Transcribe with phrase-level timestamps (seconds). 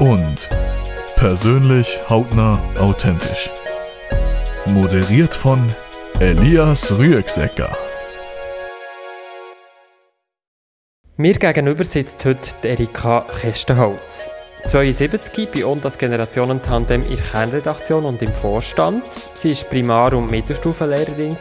[0.00, 0.48] und
[1.16, 3.50] persönlich, hautnah, authentisch.
[4.66, 5.68] Moderiert von
[6.18, 7.76] Elias Rüegsecker.
[11.16, 14.30] Mir gegenüber sitzt heute Erika Kestenholz.
[14.66, 19.04] 72 bei uns als Generationentandem in der Kernredaktion und im Vorstand.
[19.34, 21.36] Sie war Primar- und Mittelstufenlehrerin.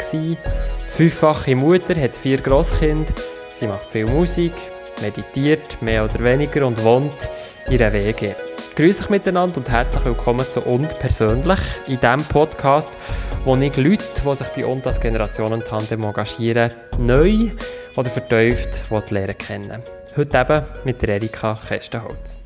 [0.90, 3.14] Fünffache Mutter, hat vier Grosskinder.
[3.58, 4.54] Sie macht viel Musik,
[5.02, 7.30] meditiert mehr oder weniger und wohnt
[7.70, 8.34] in einer WG.
[8.80, 12.98] Grüße euch miteinander und herzlich willkommen zu «Und persönlich» in diesem Podcast,
[13.44, 17.52] wo ich Leute, die sich bei uns als Generationentandem engagieren, neu
[17.98, 19.84] oder vertieft lernen kennen.
[20.16, 22.38] Heute eben mit Erika Kestenholz.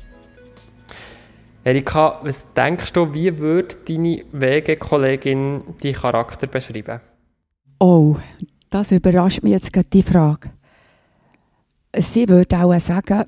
[1.62, 7.00] Erika, was denkst du, wie würde deine Wegekollegin deinen Charakter beschreiben?
[7.78, 8.16] Oh,
[8.70, 10.50] das überrascht mich jetzt gerade die Frage.
[11.96, 13.26] Sie würde auch sagen,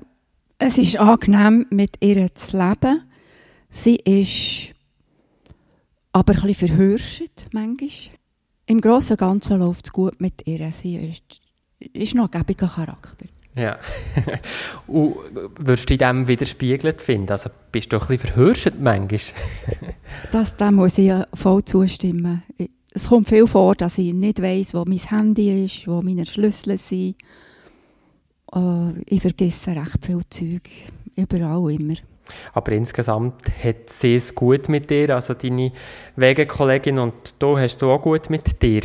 [0.59, 3.01] es ist angenehm, mit ihr zu leben.
[3.69, 4.73] Sie ist
[6.11, 7.89] aber ein bisschen verhürscht, manchmal.
[8.65, 10.71] Im Großen und Ganzen läuft es gut mit ihr.
[10.71, 11.41] Sie ist,
[11.79, 13.25] ist noch ein gäbiger Charakter.
[13.55, 13.77] Ja.
[14.87, 15.15] und
[15.57, 17.31] würdest du dem widerspiegelt finden?
[17.31, 19.19] Also bist du ein bisschen verhürscht manchmal?
[20.31, 22.43] das, dem muss ich voll zustimmen.
[22.91, 26.77] Es kommt viel vor, dass ich nicht weiss, wo mein Handy ist, wo meine Schlüssel
[26.77, 27.15] sind.
[28.53, 30.69] Uh, ich vergesse recht viel Zeug.
[31.15, 31.95] Überall immer.
[32.53, 35.71] Aber insgesamt hat sie es gut mit dir, also deine
[36.15, 38.81] Wegekollegin, und du hast du auch gut mit dir.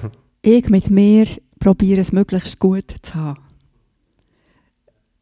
[0.42, 1.26] ich mit mir
[1.58, 3.40] probiere es möglichst gut zu haben.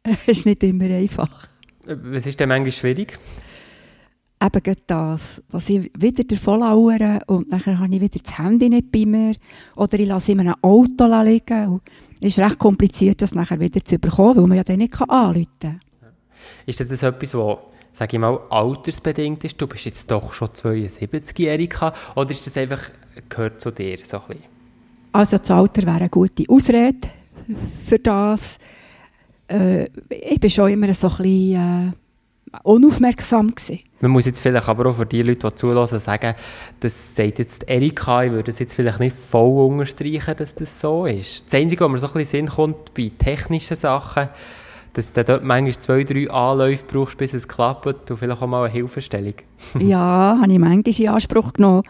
[0.27, 1.47] Es ist nicht immer einfach.
[1.85, 3.17] Was ist denn manchmal schwierig?
[4.43, 8.91] Eben das, dass ich wieder davon lauere und dann habe ich wieder das Handy nicht
[8.91, 9.35] bei mir
[9.77, 11.81] oder ich lasse in einem Auto liegen.
[12.19, 15.47] Es ist recht kompliziert, das nachher wieder zu bekommen, weil man ja dann nicht anrufen
[15.59, 15.79] kann.
[16.65, 17.57] Ist das etwas, was,
[17.93, 19.59] sage ich mal, altersbedingt ist?
[19.59, 21.73] Du bist jetzt doch schon 72-jährig
[22.15, 22.81] oder ist das einfach,
[23.29, 24.43] gehört zu dir so ein bisschen?
[25.13, 27.07] Also das Alter wäre eine gute Ausrede
[27.85, 28.57] für das.
[29.47, 31.89] Äh, ich war schon immer so ein bisschen...
[31.89, 32.04] Äh,
[32.63, 33.79] unaufmerksam gewesen.
[34.01, 36.35] Man muss jetzt vielleicht aber auch für die Leute, die zulassen, sagen,
[36.79, 41.05] das sagt jetzt Erika, ich würde es jetzt vielleicht nicht voll unterstreichen, dass das so
[41.05, 41.45] ist.
[41.45, 44.29] Das Einzige, was mir so ein bisschen Sinn kommt bei technischen Sachen,
[44.95, 48.63] dass du dort manchmal zwei, drei Anläufe brauchst, bis es klappt und vielleicht auch mal
[48.63, 49.33] eine Hilfestellung.
[49.79, 51.83] ja, habe ich manchmal in Anspruch genommen.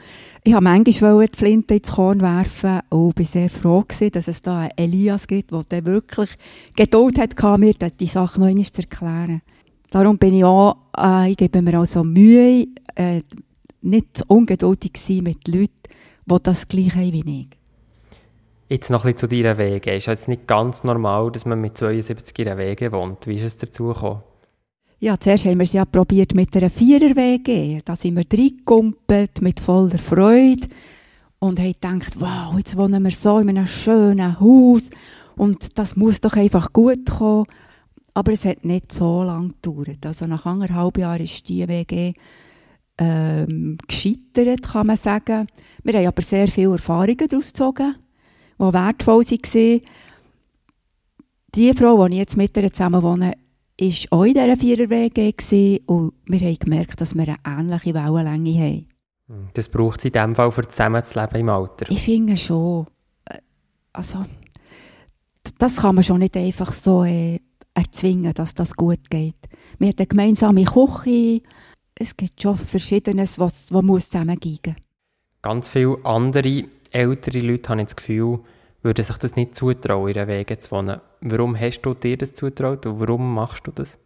[0.43, 4.41] Ich habe manchmal die Flinte ins Korn werfen und bin sehr froh gewesen, dass es
[4.41, 6.29] da einen Elias gibt, der wirklich
[6.75, 9.41] Geduld hat, mir die Sache noch einmal zu erklären.
[9.91, 13.21] Darum bin ich auch, äh, ich gebe mir also Mühe, äh,
[13.81, 15.71] nicht ungeduldig sein mit Leuten,
[16.25, 17.47] die das gleich haben wie ich.
[18.67, 19.91] Jetzt noch ein bisschen zu deiner Wege.
[19.91, 23.27] Es ist jetzt nicht ganz normal, dass man mit 72 in Wege wohnt.
[23.27, 24.21] Wie ist es dazu gekommen?
[24.99, 27.81] Ja, zuerst haben wir es ja probiert mit einer Vierer-WG.
[27.85, 30.67] Da sind wir reingekumpelt mit voller Freude
[31.37, 34.89] und haben gedacht, wow, jetzt wohnen wir so in einem schönen Haus
[35.35, 37.45] und das muss doch einfach gut kommen.
[38.15, 40.05] Aber es hat nicht so lange gedauert.
[40.05, 42.13] Also nach anderthalb Jahren ist die WG
[42.97, 45.47] ähm, gescheitert, kann man sagen.
[45.83, 47.95] Wir haben aber sehr viele Erfahrungen daraus gezogen,
[48.57, 49.81] die wertvoll waren.
[51.55, 53.33] Die Frau, die ich jetzt mit ihr zusammen wohne,
[53.77, 58.87] war auch in dieser Vierer-WG und wir haben gemerkt, dass wir eine ähnliche Wellenlänge haben.
[59.27, 61.91] Hm, das braucht es in diesem Fall, für zusammenzuleben im Alter?
[61.91, 62.85] Ich finde schon.
[63.25, 63.39] Äh,
[63.91, 64.23] also,
[65.57, 67.39] das kann man schon nicht einfach so äh,
[67.75, 69.35] erzwingen, dass das gut geht.
[69.77, 71.41] Wir haben eine gemeinsame Küche.
[71.93, 74.75] Es gibt schon Verschiedenes, was, was muss zusammengehen
[75.41, 78.39] Ganz viele andere ältere Leute, habe ich das Gefühl,
[78.81, 80.99] würden sich das nicht zutrauen, in Wege zu wohnen.
[81.21, 83.97] Warum hast du dir das zutraut und warum machst du das?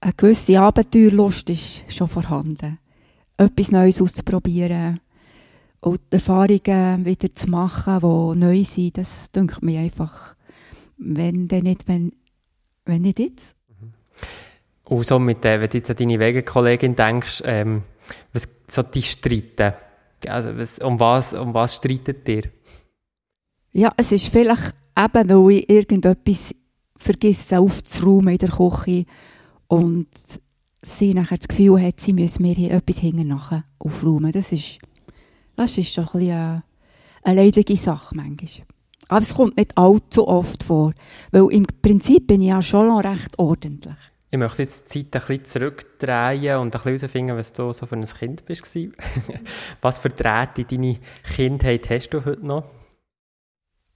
[0.00, 2.78] Eine gewisse Abenteuerlust ist schon vorhanden.
[3.36, 5.00] Etwas Neues auszuprobieren
[5.80, 10.34] und Erfahrungen wieder zu machen, die neu sind, das denkt mir einfach,
[10.96, 12.12] wenn denn nicht, wenn
[12.84, 13.56] wenn nicht jetzt.
[13.68, 13.92] Mhm.
[14.88, 17.82] Und so mit, äh, wenn du jetzt an deine Wegekollegin denkst, ähm,
[18.32, 19.74] was so die streiten,
[20.26, 22.44] also was, um, was, um was streitet ihr?
[23.72, 26.54] Ja, es ist vielleicht eben, weil ich irgendetwas
[26.96, 29.06] vergesse aufzuräumen in der Küche
[29.66, 30.08] und
[30.82, 34.32] sie nachher das Gefühl hat, sie müsse mir hier etwas hinten nachher aufräumen.
[34.32, 34.78] Das ist,
[35.56, 36.62] das ist schon ein bisschen eine,
[37.22, 38.66] eine leidige Sache manchmal.
[39.12, 40.94] Aber es kommt nicht allzu oft vor,
[41.32, 43.94] weil im Prinzip bin ich ja schon recht ordentlich.
[44.30, 47.84] Ich möchte jetzt die Zeit ein bisschen zurückdrehen und ein bisschen herausfinden, was du so
[47.84, 48.74] für ein Kind bist.
[49.82, 50.96] was für Drähte in deine
[51.34, 52.64] Kindheit hast du heute noch?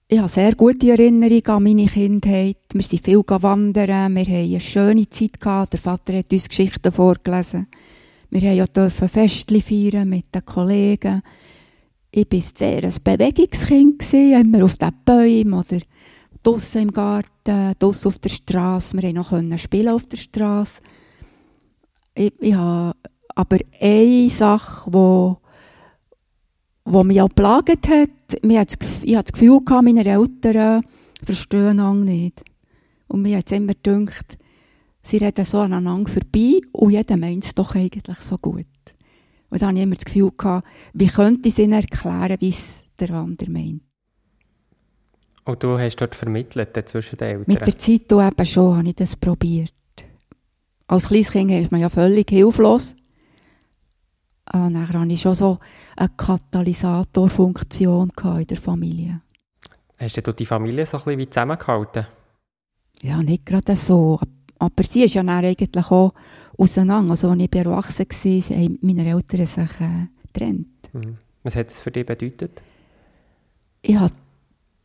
[0.06, 2.58] Ich habe sehr gute Erinnerungen an meine Kindheit.
[2.74, 5.72] Wir sind viel wandern, wir haben eine schöne Zeit gehabt.
[5.72, 7.68] Der Vater hat uns Geschichten vorgelesen.
[8.28, 11.22] Wir haben ja dürfen Festchen feiern mit den Kollegen.
[12.18, 15.82] Ich war sehr ein Bewegungskind, immer auf den Bäumen oder
[16.42, 18.96] draussen im Garten, draussen auf der Straße.
[18.96, 20.80] Wir konnten noch spielen auf der Straße.
[22.14, 22.96] Ich, ich habe
[23.34, 25.36] aber eine Sache, die
[26.86, 28.08] wo mich auch geplagt hat,
[28.42, 30.84] ich hatte das Gefühl, meine Eltern
[31.22, 32.42] verstehen einander nicht.
[33.08, 34.38] Und mir hat es immer gedacht,
[35.02, 38.64] sie reden so aneinander vorbei und jeder meint es doch eigentlich so gut.
[39.50, 42.84] Und dann hatte ich immer das Gefühl, gehabt, wie könnte ich ihnen erklären, wie es
[42.98, 43.82] der andere meint.
[45.44, 47.44] Und du hast dort vermittelt zwischen den Eltern?
[47.46, 49.72] Mit der Zeit eben schon habe ich das probiert.
[50.88, 52.96] Als kleines Kind ist man ja völlig hilflos.
[54.52, 55.58] Und dann hatte ich schon so
[55.96, 59.20] eine Katalysatorfunktion in der Familie.
[59.98, 62.06] Hast du die Familie so ein bisschen wie zusammengehalten?
[63.02, 64.20] Ja, nicht gerade so.
[64.58, 66.14] Aber sie ist ja dann eigentlich auch
[66.58, 67.10] auseinander.
[67.10, 70.66] Also als ich erwachsen war, haben meine Eltern sich äh, getrennt.
[70.92, 71.18] Mhm.
[71.42, 72.62] Was hat es für dich bedeutet?
[73.82, 74.16] Ich hatte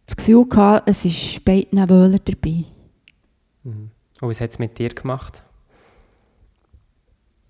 [0.06, 2.66] das Gefühl, gehabt, es ist beiden Wöhler dabei.
[3.64, 3.92] Mhm.
[4.22, 5.44] Und was hat es mit dir gemacht?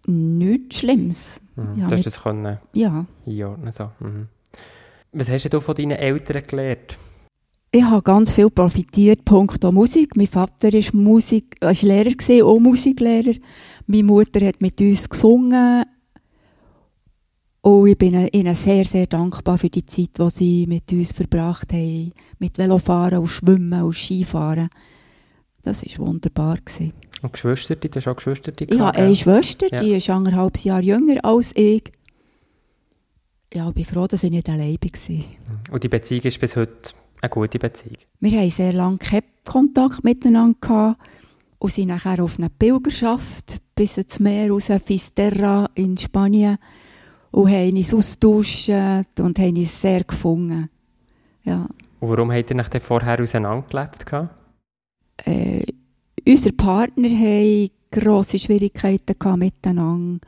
[0.06, 1.41] Nichts Schlimmes.
[1.56, 1.79] Mhm.
[1.79, 3.06] Ja, du hast das können ja.
[3.25, 3.91] einordnen so.
[4.00, 4.27] Mhm.
[5.12, 6.97] Was hast du von deinen Eltern gelernt?
[7.73, 10.18] Ich habe ganz viel profitiert, Punkt Musik.
[10.18, 13.33] Mein Vater war Musik, äh, ist Lehrer gewesen, auch Musiklehrer.
[13.88, 15.85] Meine Mutter hat mit uns gesungen.
[17.62, 21.71] Und ich bin ihnen sehr, sehr dankbar für die Zeit, die sie mit uns verbracht
[21.71, 22.12] haben.
[22.39, 24.67] Mit Velofahren und Schwimmen und Skifahren.
[25.62, 26.57] Das war wunderbar.
[26.57, 26.91] Gewesen.
[27.21, 28.51] Und Geschwister, du hast auch Geschwister?
[28.59, 29.81] Ich habe eine Schwester, ja.
[29.81, 31.83] die ist anderthalb Jahre jünger als ich.
[33.53, 35.74] Ja, ich bin froh, dass ich nicht allein war.
[35.74, 37.97] Und die Beziehung ist bis heute eine gute Beziehung?
[38.19, 41.00] Wir haben sehr lange keinen Kontakt miteinander gehabt
[41.59, 46.57] und sind nachher auf einer Pilgerschaft bis ins Meer raus, Fisterra in Spanien
[47.31, 50.69] und haben uns austauscht und haben uns sehr gefunden.
[51.44, 51.68] Ja.
[52.00, 54.06] Und warum habt ihr nach vorher auseinandergelebt?
[55.17, 55.65] Äh,
[56.27, 60.19] unsere Partner haben grosse Schwierigkeiten miteinander.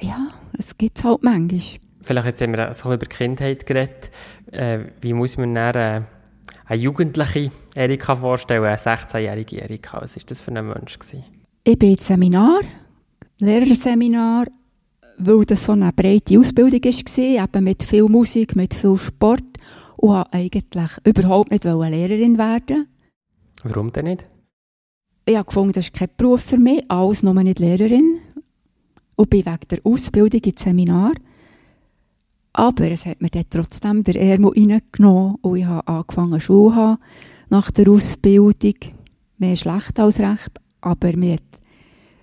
[0.00, 1.87] Ja, es gibt es halt manchmal.
[2.08, 4.10] Vielleicht jetzt haben wir so über die Kindheit geredet.
[4.50, 6.02] Äh, wie muss man dann äh,
[6.64, 10.00] eine jugendliche Erika vorstellen, eine 16-jährige Erika?
[10.00, 10.98] Was war das für ein Mensch?
[10.98, 11.24] Gewesen?
[11.64, 12.60] Ich bin im Seminar,
[13.40, 14.46] Lehrerseminar,
[15.18, 19.44] weil das so eine breite Ausbildung war, eben mit viel Musik, mit viel Sport
[19.98, 22.88] und wollte eigentlich überhaupt nicht Lehrerin werden.
[23.64, 24.24] Warum denn nicht?
[25.26, 28.20] Ich habe gefunden, das ist kein Beruf für mich, alles nur nicht Lehrerin.
[29.14, 31.12] Und bin wegen der Ausbildung ins Seminar.
[32.58, 36.98] Aber es hat mir dann trotzdem der Ärmel reingenommen und ich habe angefangen Schule haben
[37.50, 38.74] nach der Ausbildung.
[39.36, 41.38] Mehr schlecht als recht, aber mir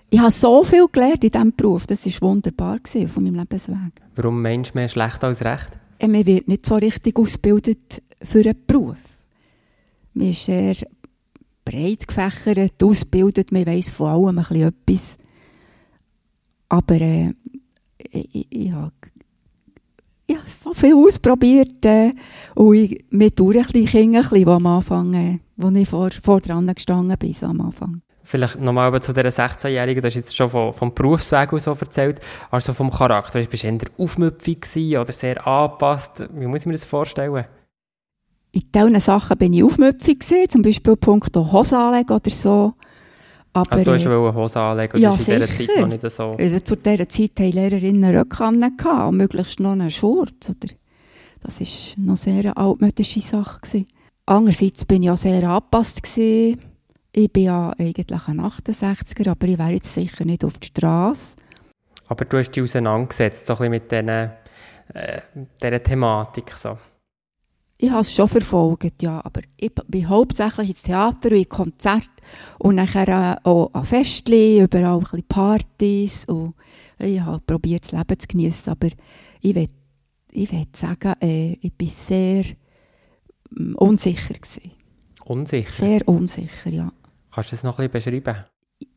[0.09, 1.87] ich habe so viel gelernt in diesem Beruf.
[1.87, 4.01] Das war wunderbar von meinem Lebensweg.
[4.15, 5.69] Warum meinst du mehr schlecht als recht?
[6.01, 8.97] Man wird nicht so richtig ausgebildet für einen Beruf.
[10.13, 10.75] Man ist sehr
[11.63, 15.17] breit gefächert, ausgebildet, man weiss von allem ein bisschen etwas.
[16.67, 17.33] Aber äh,
[17.97, 18.91] ich, ich, habe
[20.27, 22.13] ich habe so viel ausprobiert äh,
[22.55, 26.41] und ich, mir durch ein bisschen, ein bisschen, am Anfang, äh, wo ich vor, vor
[26.41, 28.01] dran gestanden bin, so am Anfang.
[28.23, 32.73] Vielleicht nochmal zu dieser 16-Jährigen, du hast jetzt schon vom, vom Berufsweg so erzählt, also
[32.73, 33.39] vom Charakter.
[33.43, 36.27] Bist du eher aufmüpfig oder sehr angepasst?
[36.33, 37.45] Wie muss ich mir das vorstellen?
[38.55, 42.73] in diesen Sachen bin ich aufmüpfig gewesen, zum Beispiel Punkt Hose anlegen oder so.
[43.55, 46.31] Aber, also du hast äh, Hose anlegen, ja, in dieser Zeit noch nicht so?
[46.37, 50.49] Also zu dieser Zeit haben Lehrerinnen Röcke und möglichst noch einen Shorts.
[50.49, 50.73] Oder?
[51.41, 53.61] Das war noch sehr eine altmodische Sache.
[53.61, 53.87] Gewesen.
[54.25, 56.03] Andererseits bin ich auch sehr angepasst.
[56.03, 56.59] Gewesen.
[57.13, 61.37] Ich bin ja eigentlich ein 68er, aber ich wäre jetzt sicher nicht auf die Straße.
[62.09, 65.21] Aber du hast dich auseinandergesetzt, so ein bisschen mit diesen, äh,
[65.61, 66.51] dieser Thematik.
[66.51, 66.77] So
[67.77, 72.09] ich habe es schon verfolgt, ja, aber ich bin hauptsächlich ins Theater und in Konzert
[72.59, 76.53] und nachher auch an Festchen, überall ein bisschen Partys und
[76.99, 78.89] ich habe probiert, das Leben zu genießen, aber
[79.41, 79.69] ich will,
[80.31, 84.71] ich will sagen, äh, ich war sehr äh, unsicher gewesen.
[85.25, 85.71] Unsicher?
[85.71, 86.91] Sehr unsicher, ja.
[87.31, 88.45] Kannst du das noch ein bisschen beschreiben?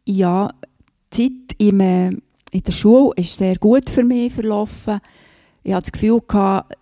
[0.05, 0.53] Ja,
[1.13, 5.01] die Zeit im, äh, in der Schule ist sehr gut für mich verlaufen.
[5.63, 6.75] Ich hatte das Gefühl, gehabt,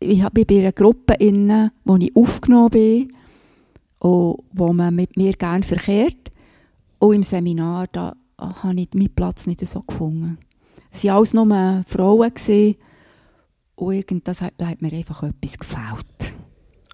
[0.00, 3.12] ich bin bei einer Gruppe inne, wo ich aufgenommen bin
[4.00, 6.32] und wo man mit mir gerne verkehrt.
[6.98, 10.38] Und im Seminar, da habe ich meinen Platz nicht so gefunden.
[10.90, 12.76] Es waren alles nur Frauen gewesen,
[13.80, 16.34] und irgendwas hat, hat mir einfach etwas gefällt.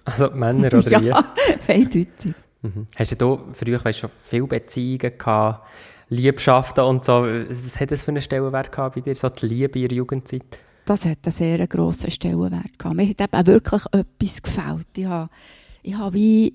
[0.05, 1.07] Also Männer oder wie?
[1.07, 1.33] ja,
[1.67, 2.33] eindeutig.
[2.61, 2.87] Mhm.
[2.95, 5.67] Hast du da früher weißt, schon viele Beziehungen gehabt,
[6.07, 7.23] Liebschaften und so?
[7.23, 9.97] Was was hat das für einen Stellenwert gehabt bei dir, so die Liebe in der
[9.97, 10.59] Jugendzeit?
[10.85, 12.95] Das hat einen sehr grossen Stellenwert gehabt.
[12.95, 14.87] Mir hat eben auch wirklich etwas gefällt.
[14.95, 15.29] Ich habe,
[15.83, 16.53] ich habe wie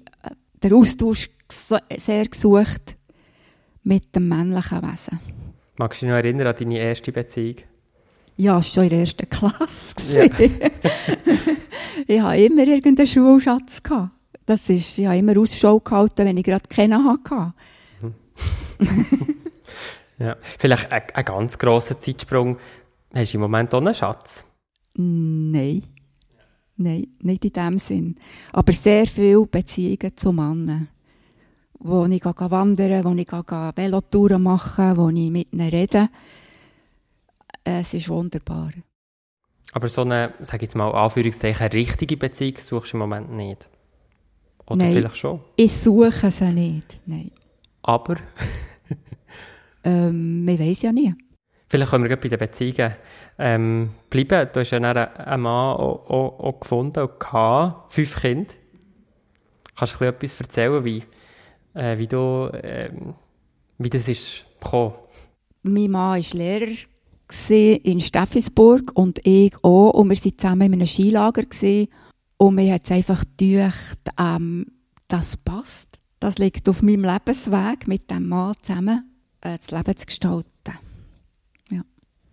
[0.63, 2.97] den Austausch sehr gesucht
[3.83, 5.21] mit dem männlichen Wesen.
[5.79, 7.57] Magst du dich noch erinnern an deine erste Beziehung?
[8.37, 10.25] Ja, es war schon in der ersten Klasse.
[10.25, 10.25] Ja.
[12.07, 13.83] ich hatte immer irgendeinen Schulschatz.
[14.47, 17.53] Das ist, ich habe immer Ausschau gehalten, wenn ich gerade keinen hatte.
[20.23, 20.37] Ja.
[20.59, 22.57] Vielleicht ein, ein ganz grosser Zeitsprung.
[23.13, 24.45] Hast du im Moment auch einen Schatz?
[24.95, 25.83] Nein.
[26.83, 28.17] Nein, nicht in dem Sinn.
[28.53, 30.89] Aber sehr viele Beziehungen zu Männern.
[31.79, 36.09] Wo ich wandern, wo ich Velotouren machen, wo ich mit ihnen rede.
[37.65, 38.73] Es ist wunderbar.
[39.73, 43.69] Aber so eine, sag jetzt mal, Anführungszeichen, richtige Beziehung suchst du im Moment nicht?
[44.67, 44.93] Oder Nein.
[44.93, 45.41] vielleicht schon?
[45.57, 47.01] Ich suche sie nicht.
[47.07, 47.31] Nein.
[47.83, 48.17] Aber
[49.85, 51.15] Ähm, man weiß ja nie.
[51.73, 52.95] Vielleicht können wir bei den Beziehungen
[53.39, 54.47] ähm, bleiben.
[54.53, 58.53] Du hast ja dann einen Mann auch, auch, auch gefunden und gehabt, fünf Kinder.
[59.75, 61.03] Kannst du etwas erzählen, wie,
[61.73, 63.15] äh, wie, du, ähm,
[63.79, 64.93] wie das ist gekommen?
[65.63, 66.77] Mein Mann war Lehrer
[67.49, 69.93] in Steffisburg und ich auch.
[69.93, 71.45] Und wir waren zusammen in einem Skilager.
[72.37, 74.67] Und mir hat es einfach gedacht, ähm,
[75.09, 75.89] das passt.
[76.21, 79.11] Das liegt auf meinem Lebensweg, mit dem Mann zusammen
[79.41, 80.92] äh, das Leben zu gestalten.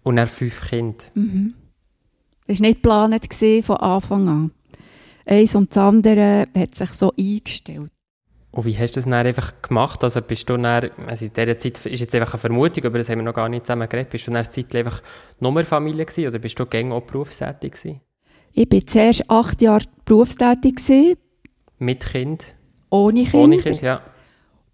[0.04, 1.04] Und dann fünf Kinder.
[1.14, 1.54] Mhm.
[2.48, 2.82] Das war nicht
[3.30, 4.52] geplant von Anfang an.
[5.26, 7.92] Eins und das andere hat sich so eingestellt.
[8.52, 10.04] Und wie hast du das dann einfach gemacht?
[10.04, 13.10] Also bist du dann, also in dieser Zeit ist jetzt einfach eine Vermutung, aber das
[13.10, 15.04] haben wir noch gar nicht zusammen geredet, bist du dann eine Zeit einfach
[15.40, 18.02] nur mehr Familie gewesen oder bist du gängig auch berufstätig gewesen?
[18.54, 21.18] Ich war zuerst acht Jahre berufstätig, gsi,
[21.78, 22.56] Mit Kind?
[22.90, 23.38] ohne Kinder.
[23.38, 24.02] Ohne Kind, ja.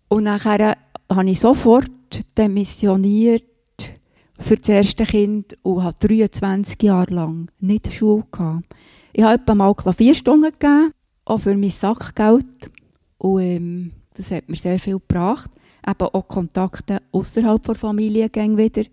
[0.07, 0.77] Und nachher
[1.11, 1.91] habe ich sofort
[2.37, 3.43] demissioniert
[4.37, 8.65] für das erste Kind und habe 23 Jahre lang nicht Schule gehabt.
[9.13, 10.91] Ich habe etwa mal Klavierstunden gegeben,
[11.23, 12.69] auch für mein Sackgeld.
[13.17, 15.51] Und ähm, das hat mir sehr viel gebracht.
[15.87, 18.83] Eben auch Kontakte außerhalb der Familie gehen wieder.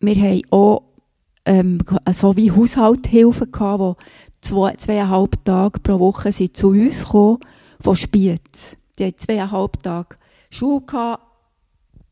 [0.00, 0.82] Wir haben auch
[1.44, 1.78] ähm,
[2.12, 7.38] so wie Haushalthilfen gehabt, die zwei, zweieinhalb Tage pro Woche sind zu uns gekommen,
[7.80, 8.76] von Spiez.
[8.98, 10.16] Die hatten zweieinhalb Tage
[10.50, 11.22] Schule gehabt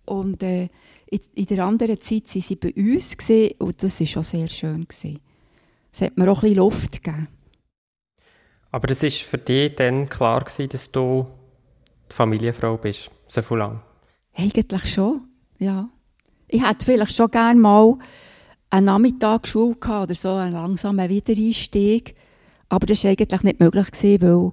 [0.04, 0.68] und äh,
[1.08, 3.16] in, in der anderen Zeit waren sie bei uns
[3.58, 4.86] und das war schon sehr schön.
[4.86, 5.20] Gewesen.
[5.92, 7.28] Es hat mir auch ein bisschen Luft gegeben.
[8.70, 11.26] Aber das ist für dich dann klar gewesen, dass du
[12.10, 13.80] die Familienfrau bist, so viel lang.
[14.34, 15.22] Eigentlich schon,
[15.58, 15.88] ja.
[16.48, 17.96] Ich hätte vielleicht schon gerne mal
[18.70, 22.14] einen Nachmittag Schule gehabt oder so, einen langsamen Wiedereinstieg.
[22.68, 24.52] Aber das war eigentlich nicht möglich, gewesen, weil,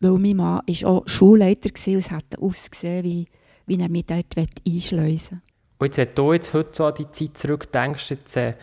[0.00, 3.26] weil mein Mann ist auch Schulleiter war und es hätte ausgesehen, wie,
[3.68, 4.26] wie er mich dort
[4.66, 5.42] einschleusen
[5.78, 8.54] Und jetzt, wenn du jetzt heute so an die Zeit zurückdenkst, jetzt, äh,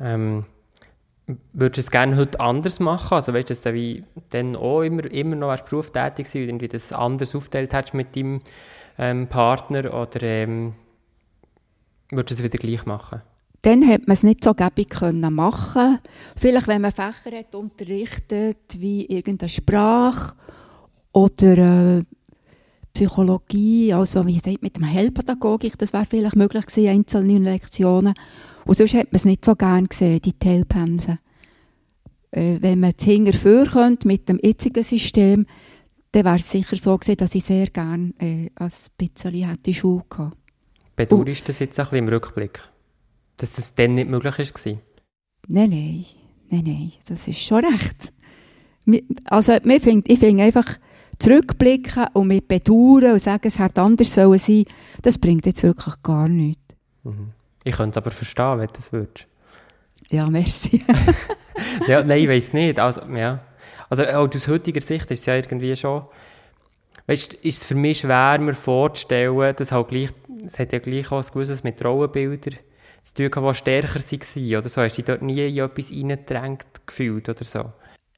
[0.00, 0.44] ähm,
[1.52, 3.14] würdest du es gerne heute anders machen?
[3.14, 6.42] Also weißt du, dass du wie dann auch immer, immer noch als berufstätig warst und
[6.42, 8.40] irgendwie das anders aufgeteilt hättest mit deinem
[8.98, 10.74] ähm, Partner oder ähm,
[12.10, 13.22] würdest du es wieder gleich machen?
[13.62, 16.00] Dann hat man es nicht so gäbig können machen.
[16.36, 20.34] Vielleicht, wenn man Fächer hat unterrichtet, wie irgendeine Sprache
[21.12, 22.04] oder äh,
[22.94, 28.14] Psychologie, also wie gesagt, mit dem Heilpädagogik, das wäre vielleicht möglich gewesen, einzelne Lektionen.
[28.64, 31.18] Und sonst hat man es nicht so gern gesehen, die Teilpensen.
[32.30, 35.46] Äh, wenn man es hinterher könnte mit dem jetzigen System,
[36.12, 40.04] dann wäre es sicher so gewesen, dass ich sehr gerne äh, ein bisschen hätte Schule
[40.08, 40.36] gehabt.
[40.96, 42.60] Bedauerst du das jetzt ein bisschen im Rückblick?
[43.38, 44.72] Dass das dann nicht möglich war?
[45.48, 46.04] Nein, nein,
[46.50, 48.12] nein, nein, das ist schon recht.
[49.24, 50.78] Also, ich finde einfach,
[51.22, 54.64] zurückblicken und mit bedauern und sagen, es hätte anders sollen sein,
[55.02, 56.62] das bringt jetzt wirklich gar nichts.
[57.04, 57.30] Mhm.
[57.64, 59.26] Ich könnte es aber verstehen, wenn du das würdest.
[60.08, 60.84] Ja, merci.
[61.86, 62.78] ja, nein, ich weiß nicht.
[62.78, 63.40] Also, ja.
[63.88, 66.04] also auch aus heutiger Sicht ist es ja irgendwie schon.
[67.06, 70.10] Weißt, ist es für mich schwer, mir vorzustellen, dass halt gleich,
[70.44, 72.54] es hat ja gleich auch ein gewisses mit Rollenbildern
[73.02, 74.80] zu tun die stärker waren oder so.
[74.80, 77.72] Hast du dich dort nie in etwas reingedrängt gefühlt oder so?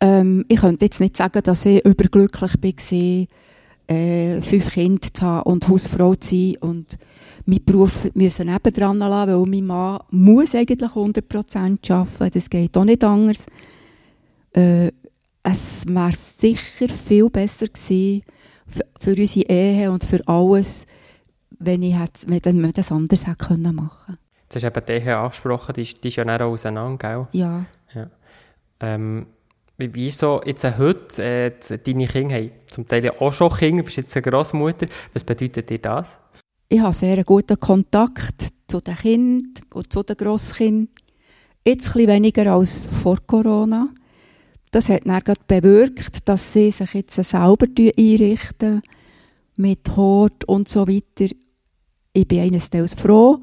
[0.04, 3.26] Ähm, ich könnte jetzt nicht sagen, dass ich überglücklich war,
[3.96, 6.98] äh, fünf Kinder zu haben und Hausfrau zu sein und
[7.46, 12.84] meinen Beruf müssen nebendran lassen, weil mein Mann muss eigentlich 100% arbeiten, das geht auch
[12.84, 13.46] nicht anders.
[14.52, 14.90] Äh,
[15.42, 18.22] es wäre sicher viel besser gewesen
[18.66, 20.86] für, für unsere Ehe und für alles,
[21.58, 24.92] wenn, ich hätte, wenn wir das anders hätte können machen Jetzt hast du eben die
[25.06, 27.26] Ehe angesprochen, die, ist- die ist ja dann auch auseinander, gell?
[27.32, 27.64] Ja.
[28.80, 29.26] Ähm,
[29.76, 31.52] Wie, wie ist so jetzt heute, äh,
[31.84, 34.86] deine Kinder haben zum Teil auch schon Kinder, du bist jetzt eine Großmutter.
[35.12, 36.18] Was bedeutet dir das?
[36.68, 40.88] Ich habe sehr guten Kontakt zu den Kindern und zu den Grosskindern.
[41.64, 43.88] Jetzt bisschen weniger als vor Corona.
[44.70, 47.66] Das hat dann bewirkt, dass sie sich jetzt selber
[47.98, 48.82] einrichten
[49.56, 51.34] mit Hort und so weiter.
[52.12, 53.40] Ich bin einerseits froh.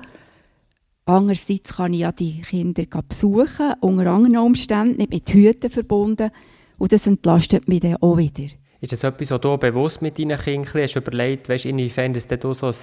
[1.12, 6.30] Andererseits kann ich ja die Kinder besuchen, unter anderen Umständen, nicht mit Hüten verbunden.
[6.78, 8.46] Und das entlastet mich dann auch wieder.
[8.80, 12.54] Ist das etwas, was du bewusst mit deinen Kindern hast überlegt, weißt, inwiefern dass du
[12.54, 12.74] so ein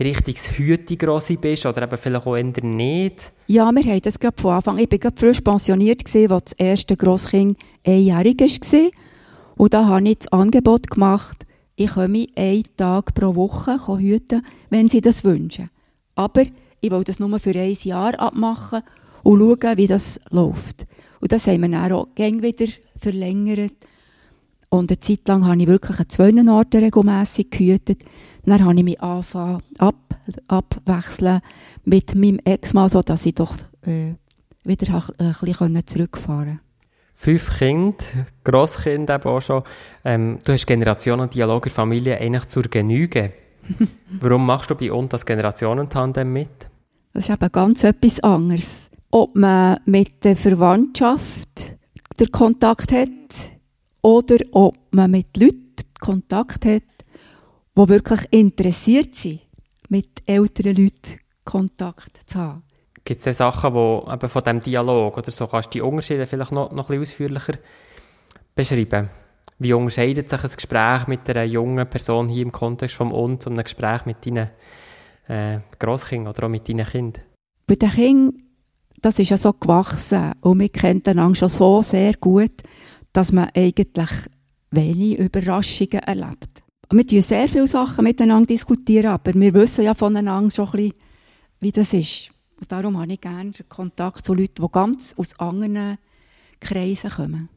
[0.00, 3.32] richtiges Hütigrossi bist oder eben vielleicht auch eher nicht?
[3.46, 6.52] Ja, wir haben das gerade von Anfang Ich war gerade frisch pensioniert, gewesen, als das
[6.54, 8.90] erste Grosskind einjährig war.
[9.54, 11.44] Und da habe ich das Angebot gemacht,
[11.76, 15.70] ich komme einen Tag pro Woche hüten, wenn sie das wünschen.
[16.16, 16.46] Aber
[16.80, 18.82] ich will das nur für ein Jahr abmachen
[19.22, 20.86] und schauen, wie das läuft.
[21.20, 22.66] Und das haben wir dann auch gern wieder
[23.00, 23.72] verlängert.
[24.68, 28.02] Und eine Zeit lang habe ich wirklich an zwei Orten regelmässig gehütet.
[28.44, 29.96] Dann habe ich mich angefangen ab,
[30.48, 31.40] abwechseln
[31.84, 34.14] mit meinem Ex-Mann, sodass ich doch äh,
[34.64, 36.60] wieder ein bisschen zurückfahren konnte.
[37.14, 38.04] Fünf Kinder,
[38.44, 39.62] Grosskind eben auch schon.
[40.04, 43.32] Ähm, du hast Generationendialog in der Familie eigentlich zur Genüge.
[44.20, 46.70] Warum machst du bei uns das Generationentandem mit?
[47.12, 48.90] Das ist eben ganz etwas anderes.
[49.10, 51.76] Ob man mit der Verwandtschaft
[52.18, 53.08] den Kontakt hat
[54.02, 55.66] oder ob man mit Leuten
[56.00, 56.82] Kontakt hat,
[57.76, 59.40] die wirklich interessiert sind,
[59.88, 62.62] mit älteren Leuten Kontakt zu haben.
[63.04, 66.52] Gibt es Sachen, wo eben von diesem Dialog oder so kannst du die Unterschiede vielleicht
[66.52, 67.54] noch, noch ein bisschen ausführlicher
[68.54, 69.08] beschreiben?
[69.58, 73.58] Wie unterscheidet sich ein Gespräch mit einer jungen Person hier im Kontext vom Und und
[73.58, 74.50] ein Gespräch mit deinen
[75.28, 77.22] äh, Grosskindern oder auch mit deinen Kindern?
[77.66, 78.42] Bei den Kindern,
[79.00, 82.62] das ist ja so gewachsen und wir kennen einander schon so sehr gut,
[83.12, 84.10] dass man eigentlich
[84.70, 86.62] wenig Überraschungen erlebt.
[86.90, 90.94] Wir diskutieren sehr viele Sachen miteinander, diskutieren, aber wir wissen ja voneinander schon ein bisschen,
[91.60, 92.30] wie das ist.
[92.60, 95.98] Und darum habe ich gerne Kontakt zu Leuten, die ganz aus anderen
[96.60, 97.48] Kreisen kommen.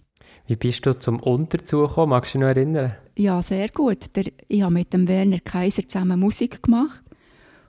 [0.48, 2.12] Wie bist du zum Unterzug gekommen?
[2.12, 2.96] Magst du dich noch erinnern?
[3.18, 4.16] Ja, sehr gut.
[4.16, 7.04] Der, ich habe mit dem Werner Kaiser zusammen Musik gemacht.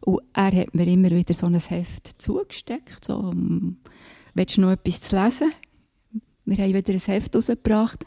[0.00, 3.04] Und er hat mir immer wieder so ein Heft zugesteckt.
[3.04, 3.78] So, um,
[4.34, 5.52] willst du noch etwas zu lesen?
[6.44, 8.04] Wir haben wieder ein Heft rausgebracht.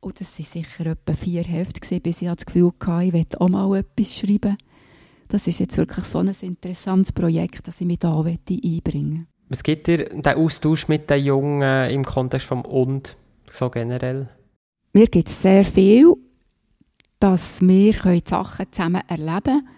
[0.00, 3.48] Und das waren sicher etwa vier Hefte, bis ich das Gefühl hatte, ich will auch
[3.48, 4.56] mal etwas schreiben
[5.32, 9.26] das ist jetzt wirklich so ein interessantes Projekt, das ich mich da einbringen möchte.
[9.48, 13.16] Was gibt dir der Austausch mit den Jungen im Kontext vom Und
[13.52, 14.28] so generell?
[14.92, 16.14] Mir gibt es sehr viel,
[17.18, 19.68] dass wir Sachen zusammen erleben können,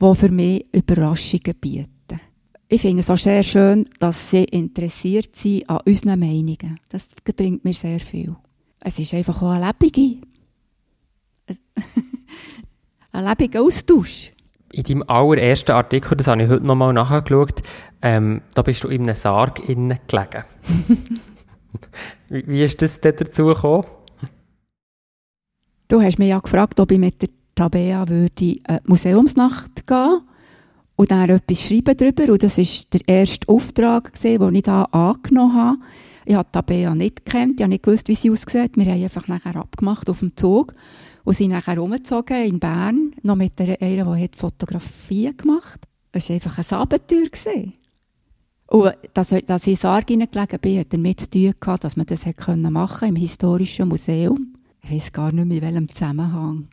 [0.00, 2.20] die für mich Überraschungen bieten.
[2.68, 6.78] Ich finde es auch sehr schön, dass sie interessiert sind an unseren Meinungen.
[6.88, 8.36] Das bringt mir sehr viel.
[8.80, 10.26] Es ist einfach auch ein lebendiger,
[13.12, 14.32] ein lebendiger Austausch
[14.72, 17.62] in deinem allerersten Artikel, das habe ich heute nochmal nachgeschaut,
[18.02, 20.44] ähm, da bist du in einem Sarg innen gelegen.
[22.28, 23.84] wie, ist das denn dazu gekommen?
[25.88, 30.20] Du hast mich ja gefragt, ob ich mit der Tabea würde äh, Museumsnacht gehen
[30.96, 32.32] und dann etwas schreiben darüber.
[32.32, 35.78] Und das war der erste Auftrag, den ich da angenommen habe.
[36.26, 38.76] Ich habe Tabea nicht gekannt, ich habe nicht gewusst, wie sie aussieht.
[38.76, 40.74] Wir haben einfach nachher abgemacht auf dem Zug
[41.24, 45.88] und sind nachher umgezogen in Bern, noch mit einer, die Fotografien gemacht hat.
[46.12, 47.24] Es war einfach ein Abenteuer.
[47.24, 47.74] Gewesen.
[48.68, 52.06] Und dass, dass ich in Sarg hineingelegen bin, hat damit zu tun gehabt, dass man
[52.06, 54.54] das machen konnte im Historischen Museum.
[54.82, 56.68] Ich weiß gar nicht mehr, in welchem Zusammenhang.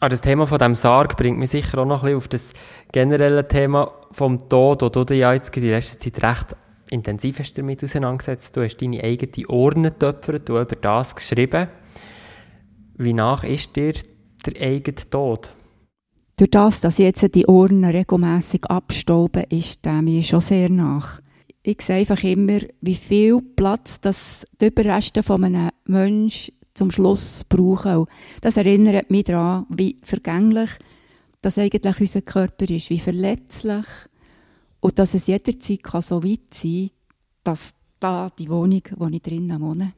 [0.00, 2.52] Ah, das Thema von dem Sarg bringt mich sicher auch noch ein bisschen auf das
[2.92, 6.56] generelle Thema vom Tod, wo du dich ja jetzt in der Zeit recht
[6.90, 8.56] intensiv hast damit auseinandergesetzt.
[8.56, 11.68] Du hast deine eigene Urne getöpfert, du über das geschrieben.
[12.96, 13.94] Wie nach ist dir
[14.46, 15.50] der eigene Tod?
[16.38, 21.22] Durch das, dass jetzt die Ohren regelmässig abstauben, ist der mir schon sehr nach.
[21.62, 27.42] Ich sehe einfach immer, wie viel Platz das die Überreste von einem Menschen zum Schluss
[27.48, 28.04] brauchen.
[28.42, 30.70] Das erinnert mich daran, wie vergänglich
[31.40, 33.86] das eigentlich unser Körper ist, wie verletzlich
[34.80, 36.96] und dass es jederzeit kann so weit sein kann,
[37.44, 39.94] dass da die Wohnung, wo ich drinnen wohne,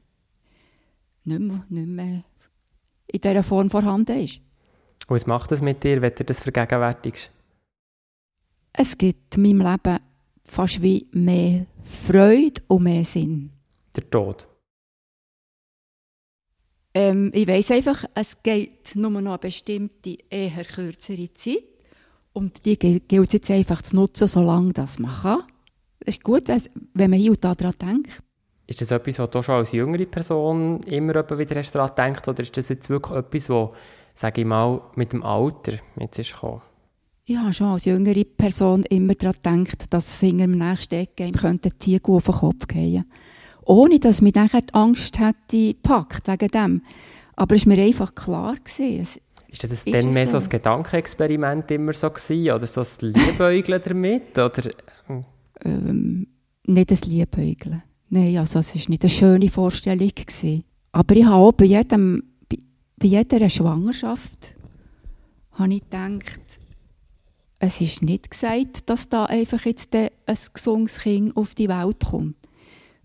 [1.24, 2.22] nicht mehr, nicht mehr
[3.09, 4.40] in dieser Form vorhanden ist.
[5.09, 7.31] Was macht das mit dir, wenn du das vergegenwärtigst?
[8.75, 9.99] Es gibt in meinem Leben
[10.44, 13.51] fast wie mehr Freude und mehr Sinn.
[13.97, 14.47] Der Tod?
[16.92, 21.64] Ähm, ich weiss einfach, es geht nur noch eine bestimmte, eher kürzere Zeit.
[22.35, 25.42] Und die gilt es jetzt einfach zu nutzen, solange das man kann.
[26.01, 28.23] Es ist gut, wenn man hier und da daran denkt.
[28.66, 32.57] Ist das etwas, was du schon als jüngere Person immer wieder daran gedacht oder ist
[32.57, 33.71] das jetzt wirklich etwas, was,
[34.18, 36.61] sage ich mal, mit dem Alter jetzt ist gekommen?
[37.24, 41.35] Ich habe schon als jüngere Person immer daran gedacht, dass es in einem nächsten Game
[41.35, 43.04] könnte Ziegel auf den Kopf gehen
[43.64, 46.83] Ohne, dass mich nachher die Angst hätte gepackt wegen dem.
[47.37, 48.57] Aber es war mir einfach klar.
[48.57, 49.00] Gewesen.
[49.00, 53.12] Es ist das ist dann mehr so ein Gedankenexperiment immer so gewesen, oder so ein
[53.12, 54.37] Liebäugeln damit?
[54.37, 54.70] Oder?
[55.64, 56.26] Ähm,
[56.64, 57.83] nicht ein Liebäugeln.
[58.11, 60.09] Nein, also es war nicht eine schöne Vorstellung.
[60.09, 60.64] Gewesen.
[60.92, 62.22] Aber ich habe auch bei, jedem,
[62.99, 64.55] bei, jeder Schwangerschaft
[65.53, 66.61] habe ich gedacht,
[67.59, 70.11] es ist nicht gesagt, dass da einfach jetzt ein
[70.53, 72.37] gesundes Kind auf die Welt kommt.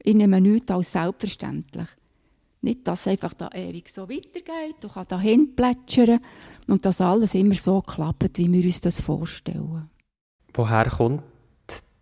[0.03, 1.87] Ich nehme nichts als selbstverständlich.
[2.61, 6.19] Nicht, dass es einfach da ewig so weitergeht, du kannst da hinplätschern
[6.67, 9.89] und dass alles immer so klappt, wie wir uns das vorstellen.
[10.53, 11.23] Woher kommt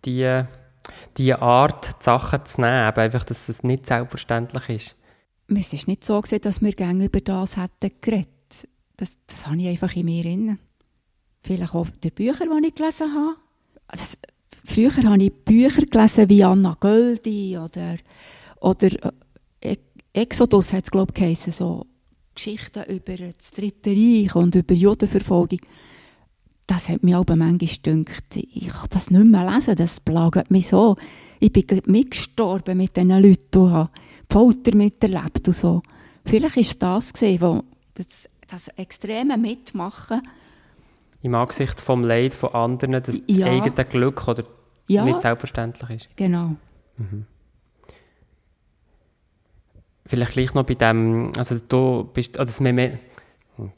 [0.06, 0.44] die,
[1.18, 4.98] die Art, die Sachen zu nehmen, einfach, dass es nicht selbstverständlich ist?
[5.58, 8.30] Es ist nicht so, dass wir gerne über das hätten geredet.
[8.96, 10.60] Das, das habe ich einfach in mir drin.
[11.44, 13.36] Vielleicht auch die Bücher, die ich gelesen habe.
[13.90, 14.18] Das,
[14.64, 17.98] früher habe ich Bücher gelesen wie Anna Göldi oder,
[18.62, 18.90] oder
[19.60, 19.78] äh,
[20.14, 21.86] Exodus hat es, glaube ich, geheißen, so
[22.36, 25.60] Geschichten über das Dritte Reich und über Judenverfolgung.
[26.68, 30.68] Das hat mich aber manchmal gedacht, ich kann das nicht mehr lesen, das plagt mich
[30.68, 30.96] so.
[31.40, 33.90] Ich bin mitgestorben mit diesen Leuten
[34.32, 35.82] Folter miterlebt und so.
[36.26, 37.63] Vielleicht war es das, gewesen, wo
[37.96, 40.22] das, das extreme Mitmachen
[41.22, 43.48] im Angesicht vom Leid von anderen, dass das ja.
[43.48, 44.44] eigene Glück oder
[44.88, 45.04] ja.
[45.04, 46.10] nicht selbstverständlich ist.
[46.15, 46.56] Genau.
[46.98, 47.26] Mhm.
[50.06, 52.98] Vielleicht gleich noch bei dem, also du bist, also das Memento,
[53.58, 53.72] hm,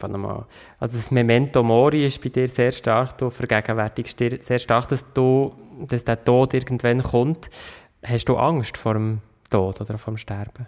[0.80, 5.06] also das Memento Mori ist bei dir sehr stark, du vergegenwärtigst dir sehr stark, dass,
[5.14, 5.54] du,
[5.88, 7.50] dass der Tod irgendwann kommt.
[8.04, 9.22] Hast du Angst vor dem
[9.54, 10.66] Tod oder vor dem Sterben?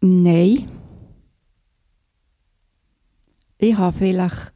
[0.00, 0.68] Nein.
[3.58, 4.52] Ich habe vielleicht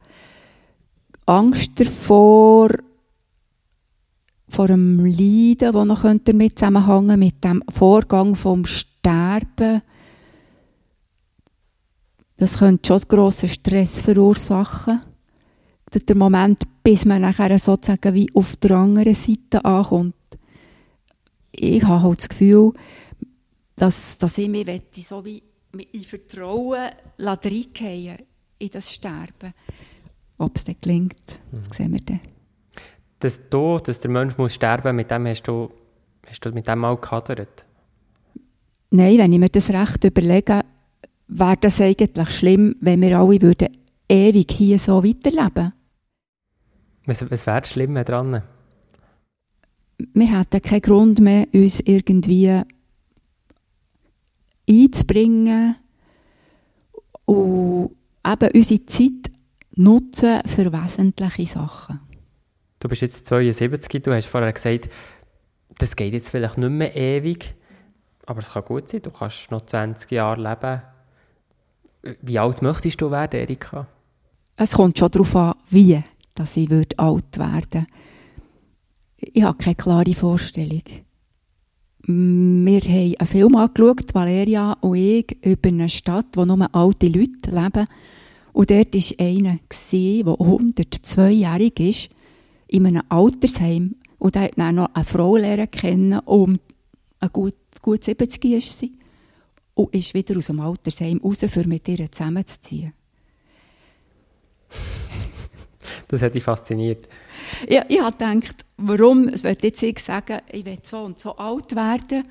[1.25, 2.71] Angst davor,
[4.49, 9.81] vor dem Leiden, das noch damit zusammenhängen mit dem Vorgang vom Sterben.
[12.35, 14.99] Das könnte schon grossen Stress verursachen.
[15.93, 20.15] Der Moment, bis man nachher sozusagen wie auf der anderen Seite ankommt.
[21.53, 22.73] Ich habe halt das Gefühl,
[23.75, 28.17] dass, dass ich mich so wie in Vertrauen reingehen
[28.59, 29.53] in das Sterben.
[30.37, 31.73] Ob es dann gelingt, das mhm.
[31.73, 32.19] sehen wir dann.
[33.19, 35.69] Das Tod, dass der Mensch muss sterben mit dem hast du,
[36.27, 37.65] hast du mit dem mal gehadert?
[38.91, 40.61] Nein, wenn ich mir das recht überlege,
[41.27, 43.69] wäre das eigentlich schlimm, wenn wir alle würden
[44.07, 45.73] ewig hier so weiterleben
[47.05, 48.43] Was, was wäre schlimm daran?
[50.13, 52.61] Wir hätten keinen Grund mehr, uns irgendwie
[54.69, 55.75] einzubringen
[57.25, 59.31] und eben unsere Zeit
[59.75, 61.99] nutzen für wesentliche Sachen.
[62.79, 64.89] Du bist jetzt 72, du hast vorher gesagt,
[65.77, 67.55] das geht jetzt vielleicht nicht mehr ewig,
[68.25, 70.81] aber es kann gut sein, du kannst noch 20 Jahre leben.
[72.21, 73.87] Wie alt möchtest du werden, Erika?
[74.55, 76.03] Es kommt schon darauf an, wie
[76.35, 77.87] dass ich alt werden würde.
[79.17, 80.83] Ich habe keine klare Vorstellung.
[82.07, 87.49] Wir haben einen Film angeschaut, Valeria und ich, über eine Stadt, wo nur alte Leute
[87.49, 87.87] leben.
[88.53, 92.09] Und dort war einer, der 102-jährig ist,
[92.67, 93.95] in einem Altersheim.
[94.19, 96.59] Und er hat dann noch eine Frau lernen kennen, um
[97.19, 98.93] ein gut, gut 70 ist sie.
[99.73, 102.93] Und ist wieder aus dem Altersheim raus, um mit ihr zusammenzuziehen.
[106.07, 107.07] das hat dich fasziniert.
[107.67, 111.35] Ja, ich habe gedacht, warum, es wird jetzt ich sagen, ich will so und so
[111.35, 112.25] alt werden.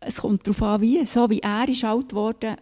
[0.00, 1.04] Es kommt darauf an, wie.
[1.06, 2.56] So wie er ist alt geworden,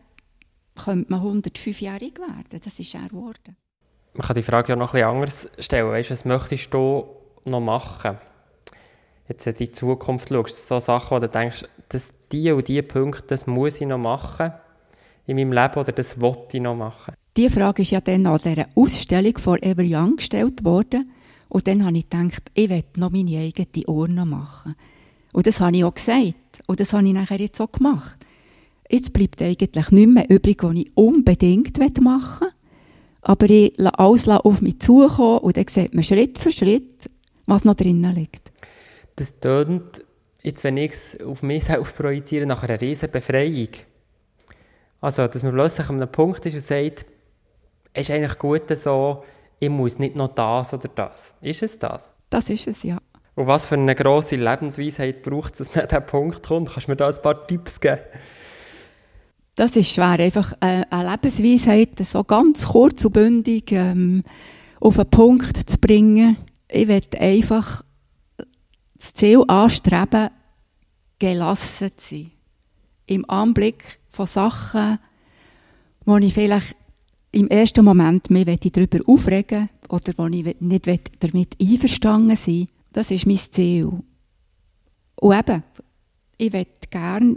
[0.82, 2.60] könnte man 105-jährig werden.
[2.62, 3.56] Das ist er geworden.
[4.14, 5.90] Man kann die Frage ja noch bisschen anders stellen.
[5.90, 7.06] Weißt, was möchtest du
[7.44, 8.18] noch machen?
[9.28, 13.28] Jetzt in die Zukunft schaust, so Sachen, wo du denkst, dass die und diese Punkte,
[13.28, 14.52] das muss ich noch machen
[15.26, 17.14] in meinem Leben oder das wollte ich noch machen?
[17.36, 21.10] Die Frage ist ja dann an dieser Ausstellung von Ever Young gestellt worden.
[21.48, 24.74] Und dann habe ich gedacht, ich will noch meine eigene Urne machen.
[25.32, 26.62] Und das habe ich auch gesagt.
[26.66, 28.18] Und das habe ich nachher jetzt auch gemacht.
[28.90, 32.52] Jetzt bleibt eigentlich nicht mehr übrig, was ich unbedingt machen will.
[33.22, 37.08] Aber ich lasse alles auf mich zukommen und dann sieht man Schritt für Schritt,
[37.46, 38.52] was noch drinnen liegt.
[39.16, 40.04] Das tönt,
[40.42, 43.68] jetzt wenn ich es auf mich selbst projiziere, nach einer riesen Befreiung.
[45.00, 47.06] Also, dass man plötzlich an einem Punkt ist und sagt,
[47.94, 49.22] ist eigentlich gut so,
[49.58, 51.34] ich muss nicht noch das oder das.
[51.40, 52.12] Ist es das?
[52.30, 52.98] Das ist es, ja.
[53.34, 56.70] Und was für eine grosse Lebensweisheit braucht es, dass man an diesen Punkt kommt?
[56.70, 58.00] Kannst du mir da ein paar Tipps geben?
[59.54, 64.22] Das ist schwer, einfach äh, eine Lebensweisheit so ganz kurz und bündig ähm,
[64.80, 66.38] auf einen Punkt zu bringen.
[66.68, 67.82] Ich werde einfach
[68.94, 70.30] das Ziel anstreben,
[71.18, 72.30] gelassen zu sein.
[73.06, 74.98] Im Anblick von Sachen,
[76.04, 76.76] wo ich vielleicht
[77.32, 80.86] im ersten Moment mich darüber aufregen oder wo ich nicht
[81.20, 83.90] damit einverstanden sein Das ist mein Ziel.
[85.16, 85.62] Und eben,
[86.36, 87.36] ich möchte gerne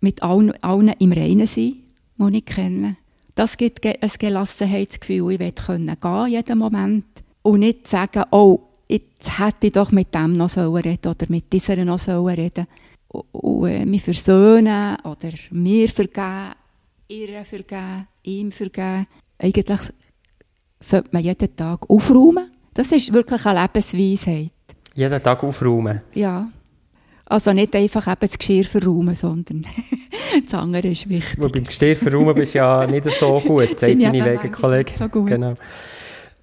[0.00, 1.76] mit allen, allen im Reinen sein,
[2.18, 2.96] die ich kenne.
[3.34, 5.32] Das gibt ein Gelassenheitsgefühl.
[5.32, 7.04] Ich will können gehen, jeden Moment.
[7.42, 11.76] Und nicht sagen, oh, jetzt hätte ich doch mit dem noch reden oder mit dieser
[11.84, 12.66] noch reden
[13.08, 16.54] und, und äh, mich versöhnen oder mir vergeben,
[17.08, 19.06] ihr vergeben, ihm vergeben.
[19.38, 19.80] Eigentlich
[20.80, 22.50] sollte man jeden Tag aufräumen.
[22.74, 24.52] Das ist wirklich eine Lebensweisheit.
[24.94, 26.02] Jeden Tag aufräumen?
[26.14, 26.48] Ja.
[27.26, 29.66] Also nicht einfach eben das Geschirr verräumen, sondern
[30.44, 31.42] das andere ist wichtig.
[31.42, 34.96] Wo beim Geschirr verräumen bist du ja nicht so gut, sagt deine Wegekollegin.
[34.96, 35.26] So gut.
[35.26, 35.54] Genau.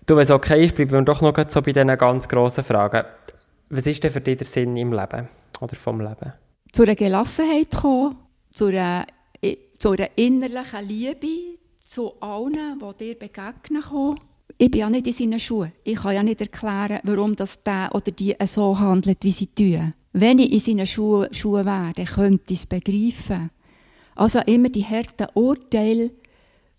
[0.06, 3.06] Du, wenn es okay ist, bleiben wir doch noch so bei diesen ganz grossen Fragen.
[3.70, 5.30] Was ist denn für dich der Sinn im Leben
[5.62, 6.34] oder vom Leben?
[6.74, 8.16] Zu einer Gelassenheit kommen,
[8.52, 9.06] zu einer,
[9.78, 11.28] zu einer innerlichen Liebe
[11.94, 14.20] zu allen, die dir begegnen kommen.
[14.58, 15.74] Ich bin ja nicht in seinen Schuhen.
[15.84, 19.94] Ich kann ja nicht erklären, warum das der oder die so handelt, wie sie tun.
[20.12, 23.52] Wenn ich in seinen Schuhen, Schuhen wäre, dann könnte ich es begreifen.
[24.16, 26.12] Also immer die harten Urteile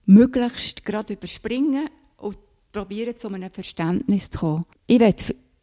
[0.06, 2.36] möglichst gerade überspringen und
[2.72, 4.64] probieren, zu einem Verständnis zu kommen.
[4.88, 5.14] Ich will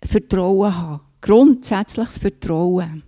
[0.04, 1.02] Vertrauen haben.
[1.20, 3.04] Grundsätzliches Vertrauen.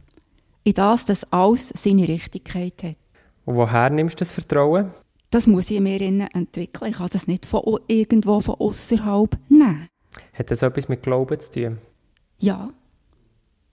[0.65, 2.97] In das, dass alles seine Richtigkeit hat.
[3.45, 4.91] Und woher nimmst du das Vertrauen?
[5.33, 6.91] Das muss ich mir entwickeln.
[6.91, 9.87] Ich kann das nicht von irgendwo von außerhalb nehmen.
[10.31, 11.79] Hat das etwas mit Glauben zu tun?
[12.37, 12.69] Ja.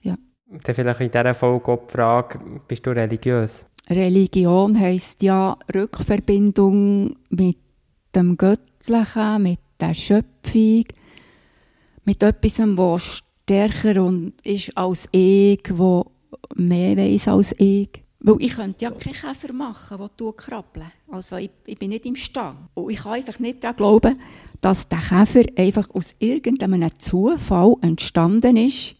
[0.01, 0.17] Ja.
[0.65, 3.67] Dann vielleicht in dieser Folge auch die Frage, bist du religiös?
[3.91, 7.59] Religion heisst ja Rückverbindung mit
[8.15, 10.85] dem Göttlichen, mit der Schöpfung,
[12.07, 16.07] mit etwas, was stärker und ist als ich, wo
[16.55, 18.03] mehr weiß als ich.
[18.23, 20.93] Weil ich könnte ja keinen Käfer machen, der du krabbeln.
[21.11, 22.59] Also ich, ich, bin nicht im Stand.
[22.75, 24.21] Und ich kann einfach nicht daran glauben,
[24.61, 28.95] dass der Käfer einfach aus irgendeinem Zufall entstanden ist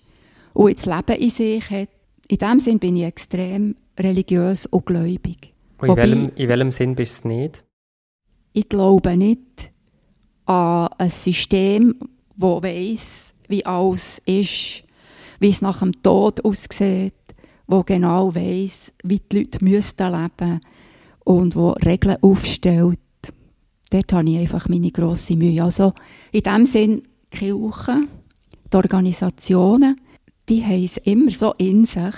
[0.55, 1.91] und jetzt Leben in sich hat.
[2.29, 5.53] In dem Sinn bin ich extrem religiös und gläubig.
[5.79, 7.65] Und in, welchem, in welchem Sinn bist du es nicht?
[8.53, 9.71] Ich glaube nicht
[10.47, 11.95] an ein System,
[12.37, 14.85] das weiss, wie alles ist,
[15.41, 17.15] wie es nach dem Tod aussieht,
[17.71, 20.61] wo genau weiss, wie die Leute müssten leben
[21.25, 22.99] und wo Regeln aufstellt.
[23.91, 25.63] Dort habe ich einfach meine grosse Mühe.
[25.63, 25.93] Also
[26.33, 27.03] in dem Sinn,
[27.33, 28.03] die Kirche,
[28.73, 30.01] die Organisationen,
[30.49, 32.15] die haben es immer so in sich,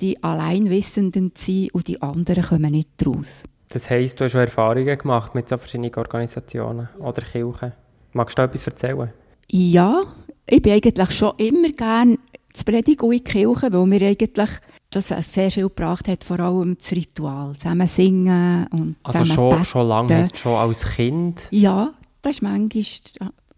[0.00, 3.44] die Alleinwissenden zu sein und die anderen kommen nicht raus.
[3.68, 7.72] Das heisst, du hast schon Erfahrungen gemacht mit so verschiedenen Organisationen oder Kirchen.
[8.12, 9.12] Magst du etwas erzählen?
[9.48, 10.02] Ja,
[10.46, 12.18] ich bin eigentlich schon immer gerne
[12.52, 14.50] zu predigen in die Kirche, weil mir eigentlich
[14.96, 19.88] das sehr viel gebracht hat, vor allem das Ritual, zusammen singen und Also schon, schon
[19.88, 21.48] lange, hast du schon als Kind?
[21.50, 22.70] Ja, das ist manchmal,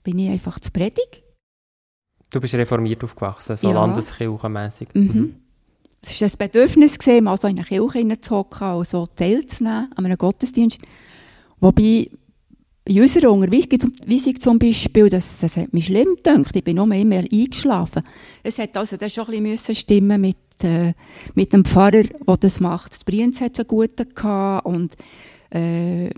[0.03, 1.23] bin ich einfach zu predigen.
[2.31, 3.75] Du bist reformiert aufgewachsen, so ja.
[3.75, 4.89] landeskirchenmässig.
[4.95, 5.03] Mhm.
[5.03, 5.35] mhm.
[6.01, 10.05] Es war ein Bedürfnis, gewesen, mal so in eine Kirche hineinzuhocken und so teilzunehmen an
[10.05, 10.79] einem Gottesdienst.
[11.59, 12.09] Wobei
[12.89, 16.57] in unserer Unterweisung zum Beispiel, das, das hat mich schlimm gedacht.
[16.57, 18.03] Ich bin nur immer eingeschlafen.
[18.43, 20.95] Es hat also schon ein bisschen stimmen mit, äh,
[21.35, 23.01] mit dem Pfarrer, der das macht.
[23.01, 24.97] Die Brienz hat einen guten gehabt und
[25.51, 26.11] äh,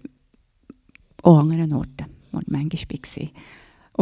[1.22, 3.29] auch an anderen Orten, wo ich manchmal war.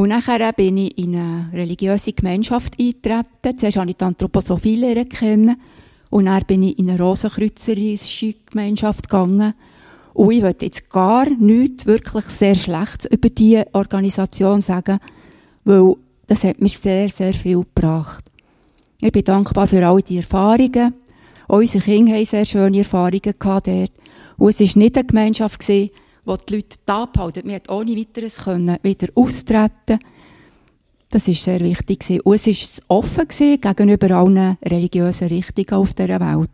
[0.03, 3.59] Und nachher bin ich in eine religiöse Gemeinschaft eingetreten.
[3.59, 5.61] Zuerst habe ich die Anthroposophie lernen kennen
[6.11, 9.55] und dann bin ich in eine rosenkreuzerische Gemeinschaft gegangen
[10.19, 14.99] und ich möchte jetzt gar nichts wirklich sehr Schlechtes über diese Organisation sagen,
[15.63, 15.95] weil
[16.27, 18.25] das hat mir sehr, sehr viel gebracht.
[19.01, 20.93] Ich bin dankbar für all die Erfahrungen.
[21.47, 23.93] Unsere Kinder haben sehr schöne Erfahrungen gehabt dort.
[24.37, 25.91] Und es war nicht eine Gemeinschaft, gewesen,
[26.25, 27.45] wo die Leute da abhalten.
[27.45, 30.01] Wir konnten ohne weiteres können wieder austreten.
[31.11, 32.01] Das war sehr wichtig.
[32.01, 32.21] Gewesen.
[32.23, 36.51] Und es war offen gewesen gegenüber allen religiösen Richtungen auf dieser Welt.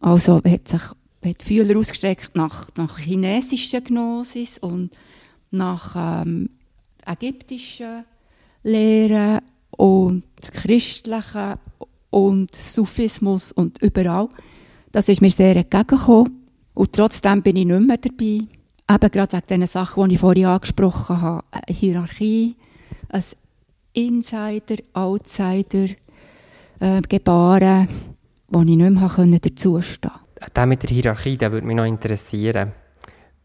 [0.00, 0.82] Also hat sich
[1.24, 4.90] hat Fühler ausgestreckt nach, nach chinesischen Gnosis und
[5.52, 6.50] nach ähm,
[7.06, 8.04] ägyptischen
[8.64, 9.40] Lehren
[9.76, 11.54] und christlichen
[12.10, 14.28] und Sufismus und überall.
[14.92, 16.46] Das ist mir sehr entgegengekommen.
[16.74, 18.40] Und trotzdem bin ich nicht mehr dabei.
[18.88, 21.44] Eben gerade wegen den Sachen, die ich vorhin angesprochen habe.
[21.50, 22.56] Eine Hierarchie,
[23.08, 23.24] ein
[23.92, 25.88] Insider, Outsider,
[26.80, 27.88] äh, gebaren,
[28.48, 29.08] wo ich nicht mehr
[29.38, 30.10] dazustehen konnte.
[30.52, 32.72] Das mit der Hierarchie, das würde mich noch interessieren.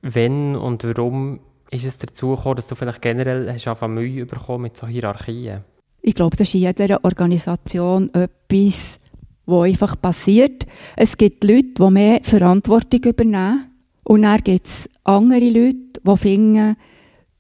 [0.02, 1.39] Wenn und warum
[1.70, 5.63] ist es dazu gekommen, dass du vielleicht generell hast Mühe bekommen mit so Hierarchien?
[6.02, 9.00] Ich glaube, das ist in jeder Organisation etwas,
[9.46, 10.66] was einfach passiert.
[10.96, 13.68] Es gibt Leute, die mehr Verantwortung übernehmen.
[14.04, 16.76] Und dann gibt es andere Leute, die finden,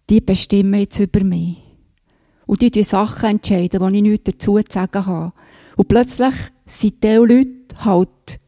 [0.09, 1.57] die bestimmen jetzt über mich.
[2.45, 5.33] Und die die Sachen entscheiden, die ich nichts dazu zu sagen habe.
[5.75, 8.39] Und plötzlich sind diese Leute halt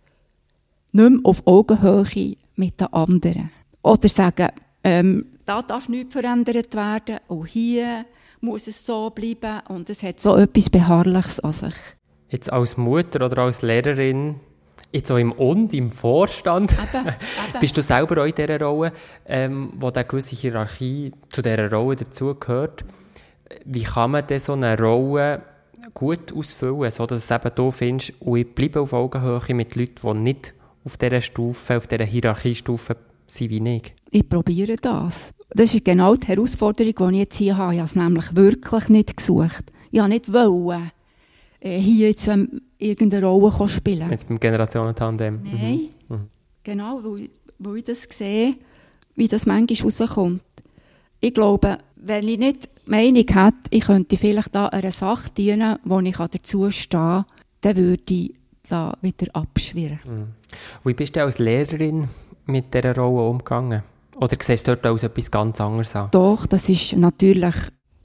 [0.92, 3.50] nicht mehr auf Augenhöhe mit den anderen.
[3.82, 4.50] Oder sagen,
[4.84, 8.06] ähm, da darf nichts verändert werden und hier
[8.44, 11.74] muss es so bleiben und es hat so etwas Beharrliches an sich.
[12.30, 14.36] Jetzt als Mutter oder als Lehrerin,
[14.92, 17.60] jetzt auch im Und, im Vorstand, Eben, eben.
[17.60, 18.92] bist du selber auch in dieser Rolle,
[19.26, 22.84] ähm, wo eine gewisse Hierarchie zu dieser Rolle dazugehört.
[23.66, 25.42] Wie kann man denn so eine Rolle
[25.94, 30.14] gut ausfüllen, sodass es eben du findest, und ich bleibe auf Augenhöhe mit Leuten, die
[30.20, 30.54] nicht
[30.84, 33.94] auf dieser Stufe, auf dieser Hierarchiestufe sind wie ich?
[34.12, 35.34] Ich probiere das.
[35.56, 37.74] Das ist genau die Herausforderung, die ich jetzt hier habe.
[37.74, 39.72] Ich habe es nämlich wirklich nicht gesucht.
[39.92, 40.92] Ich habe nicht wollen,
[41.60, 44.10] äh, hier jetzt ähm, irgendeine Rolle spielen.
[44.10, 45.42] Jetzt beim Generationentandem.
[45.44, 46.16] Nein, Mhm.
[46.16, 46.28] Mhm.
[46.64, 48.56] genau, weil, weil ich das sehe,
[49.16, 50.42] wie das manchmal rauskommt.
[51.20, 55.78] Ich glaube, wenn ich nicht die Meinung hätte, ich könnte vielleicht da einer Sache dienen,
[55.86, 57.26] wo ich dazu stehen kann,
[57.62, 58.34] dann würde ich
[58.68, 60.00] da wieder abschwirren.
[60.04, 60.26] Mhm.
[60.84, 62.08] Wie bist du als Lehrerin
[62.46, 63.84] mit dieser Rolle umgegangen?
[64.16, 66.10] Oder siehst du dort als etwas ganz anderes an?
[66.12, 67.56] Doch, das ist natürlich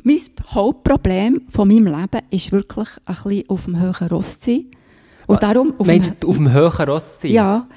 [0.04, 4.66] mein Hauptproblem von meinem Leben ist wirklich ein bisschen auf dem höheren Ross zu sein.
[5.26, 7.32] Und darum auf dem, Meinst du, auf dem höheren Ross zu sein?
[7.32, 7.68] ja,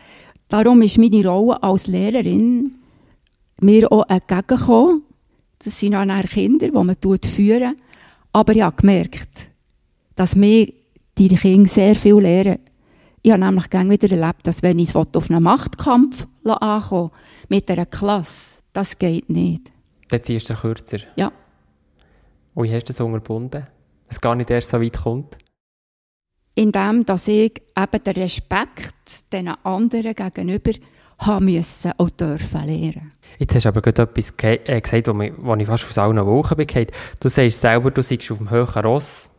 [0.47, 2.75] darum ist meine Rolle als Lehrerin
[3.59, 5.03] mir auch entgegengekommen.
[5.59, 7.75] Das sind auch Kinder, die man führen
[8.31, 9.49] Aber ich habe gemerkt,
[10.15, 10.71] dass mir
[11.17, 12.59] die Kinder sehr viel lernen.
[13.21, 17.11] Ich habe nämlich gerne wieder erlebt, dass wenn ich es auf einen Machtkampf ankomme,
[17.49, 19.71] mit einer Klasse, das geht nicht.
[20.09, 20.99] Dann ziehst du kürzer.
[21.15, 21.31] Ja.
[22.53, 23.67] Und wie hast du das unterbunden?
[24.07, 25.37] Dass es gar nicht erst so weit kommt?
[26.55, 30.71] indem dass ich eben den Respekt den anderen gegenüber
[31.19, 33.13] haben müssen und dürfen lernen.
[33.37, 36.55] Jetzt hast du aber gerade etwas ge äh, gesagt, wo ich fast aus allen Wochen
[36.55, 36.87] bin.
[37.19, 39.29] Du sagst selber, du seist auf dem höheren Ross.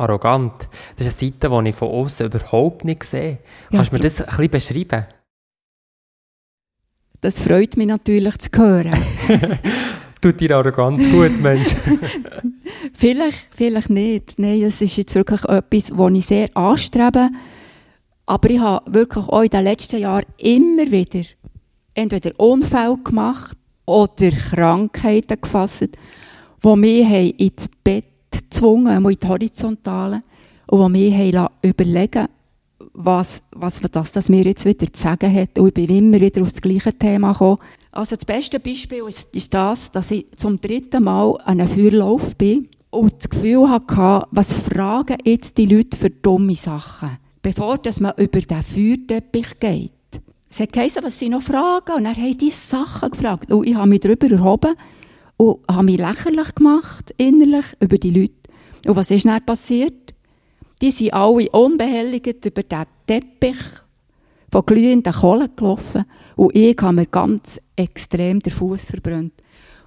[0.00, 0.68] Arrogant.
[0.96, 3.38] Das ist eine Seite, die ich von außen überhaupt nicht sehe.
[3.70, 4.50] Ja, Kannst du mir das ein bisschen
[4.88, 5.06] beschreiben?
[7.20, 8.98] Das freut mich natürlich zu hören.
[10.22, 11.68] Tut dir Arroganz gut, Mensch.
[12.94, 14.38] vielleicht, vielleicht nicht.
[14.38, 17.28] Nein, es ist jetzt wirklich etwas, was ich sehr anstrebe.
[18.26, 21.24] Aber ich habe wirklich auch in den letzten Jahren immer wieder
[21.94, 25.88] entweder Unfälle gemacht oder Krankheiten gefasst,
[26.64, 28.09] die mich ins Bett
[28.50, 30.22] gezwungen, in die Horizontale,
[30.66, 32.28] und die mich haben überlegen
[32.92, 35.58] was, was das, das mir jetzt wieder zu sagen hat.
[35.58, 37.58] Und ich bin immer wieder auf das gleiche Thema gekommen.
[37.92, 42.36] Also das beste Beispiel ist, ist das, dass ich zum dritten Mal an einem Feuerlauf
[42.36, 48.00] bin und das Gefühl hatte, was fragen jetzt die Leute für dumme Sachen, bevor dass
[48.00, 49.92] man über den Feuerteppich geht.
[50.48, 53.52] Es hat geheißen, was sie noch fragen und er hat diese Sachen gefragt.
[53.52, 54.74] Und ich habe mich darüber erhoben
[55.36, 58.34] und habe mich lächerlich gemacht, innerlich, über die Leute.
[58.86, 60.14] Und was ist dann passiert?
[60.80, 63.58] Die sind alle unbehelligt über den Teppich
[64.50, 66.04] von glühenden Kohlen gelaufen
[66.36, 69.34] und ich habe mir ganz extrem den Fuß verbrannt.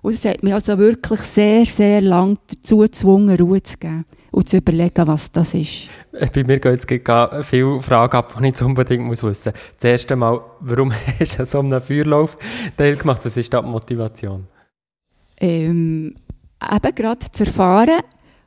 [0.01, 4.49] Und es hat mich also wirklich sehr, sehr lang dazu gezwungen, Ruhe zu geben und
[4.49, 5.89] zu überlegen, was das ist.
[6.11, 9.61] Bei mir gehen jetzt gerade viele Fragen ab, die ich unbedingt muss wissen muss.
[9.79, 12.37] Das erste Mal, warum hast du so einen Feuerlauf
[12.75, 13.23] teilgemacht?
[13.25, 14.47] Was ist da die Motivation?
[15.37, 16.15] Ähm,
[16.61, 18.01] eben gerade zu erfahren,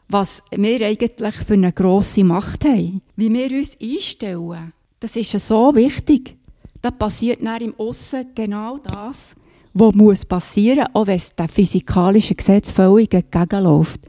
[0.08, 3.02] was wir eigentlich für eine grosse Macht haben.
[3.16, 6.36] Wie wir uns einstellen, das ist ja so wichtig.
[6.82, 9.34] Da passiert dann im Aussen genau das,
[9.74, 14.00] was muss passieren, auch wenn es dem physikalischen Gesetz völlig entgegenläuft.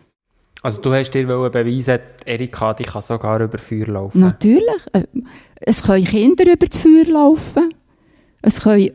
[0.62, 4.20] Also du hast dir beweisen, Erika, die kann sogar über Feuer laufen.
[4.20, 4.82] Natürlich.
[4.94, 5.04] Äh,
[5.62, 7.70] Es können Kinder über das Feuer laufen.
[8.42, 8.92] Es können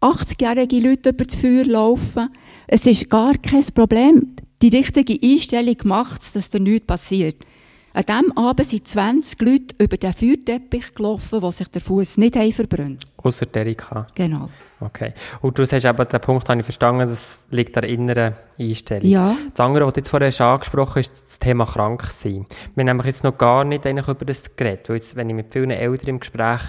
[0.00, 2.28] 80-jährige Leute über das Feuer laufen.
[2.66, 4.34] Es ist gar kein Problem.
[4.64, 7.36] Die richtige Einstellung macht es, dass da nichts passiert.
[7.92, 12.34] An diesem Abend sind 20 Leute über den Feuerteppich gelaufen, die sich der Fuß nicht
[12.54, 13.04] verbrannt.
[13.18, 14.06] Außer Erika.
[14.14, 14.48] Genau.
[14.80, 15.12] Okay.
[15.40, 19.08] Und du hast eben, den Punkt habe ich verstanden, das liegt an der inneren Einstellung.
[19.08, 19.34] Ja.
[19.54, 22.46] Das andere, was du jetzt vorher schon angesprochen hast, ist das Thema krank sein.
[22.74, 25.52] Wir haben jetzt noch gar nicht eigentlich über das geredet, weil jetzt, wenn ich mit
[25.52, 26.62] vielen Eltern im Gespräch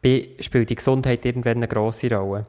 [0.00, 2.46] bin, spielt die Gesundheit irgendwann eine grosse Rolle.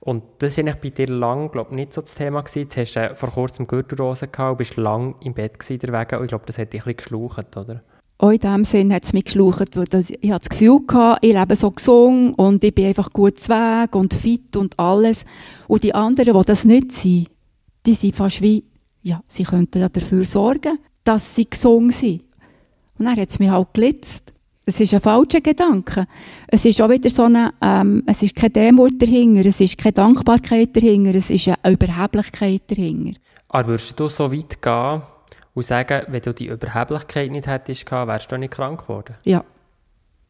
[0.00, 2.60] Und das war eigentlich bei dir lang, glaube ich, nicht so das Thema gewesen.
[2.60, 5.94] Jetzt hast du vor kurzem Gürtelrose gehabt und bist lang im Bett gewesen.
[5.94, 7.80] Und ich glaube, das hat dich ein bisschen geschlaucht, oder?
[8.18, 9.84] Auch in dem Sinn hat es mich geschlaucht, weil
[10.20, 13.50] ich hatte das Gefühl gehabt, ich lebe so gesund und ich bin einfach gut zu
[13.50, 15.26] Weg und fit und alles.
[15.68, 17.28] Und die anderen, die das nicht sind,
[17.84, 18.64] die sind fast wie,
[19.02, 22.22] ja, sie könnten ja dafür sorgen, dass sie gesund sind.
[22.98, 24.32] Und dann hat es mich halt gelitzt.
[24.64, 26.06] Es ist ein falscher Gedanke.
[26.48, 29.92] Es ist auch wieder so eine, ähm, es ist keine Demut dahinter, es ist keine
[29.92, 33.20] Dankbarkeit dahinter, es ist eine Überheblichkeit dahinter.
[33.48, 35.02] Aber würdest du so weit gehen
[35.56, 39.16] und sagen, wenn du die Überheblichkeit nicht hättest wärst du nicht krank geworden?
[39.24, 39.44] Ja.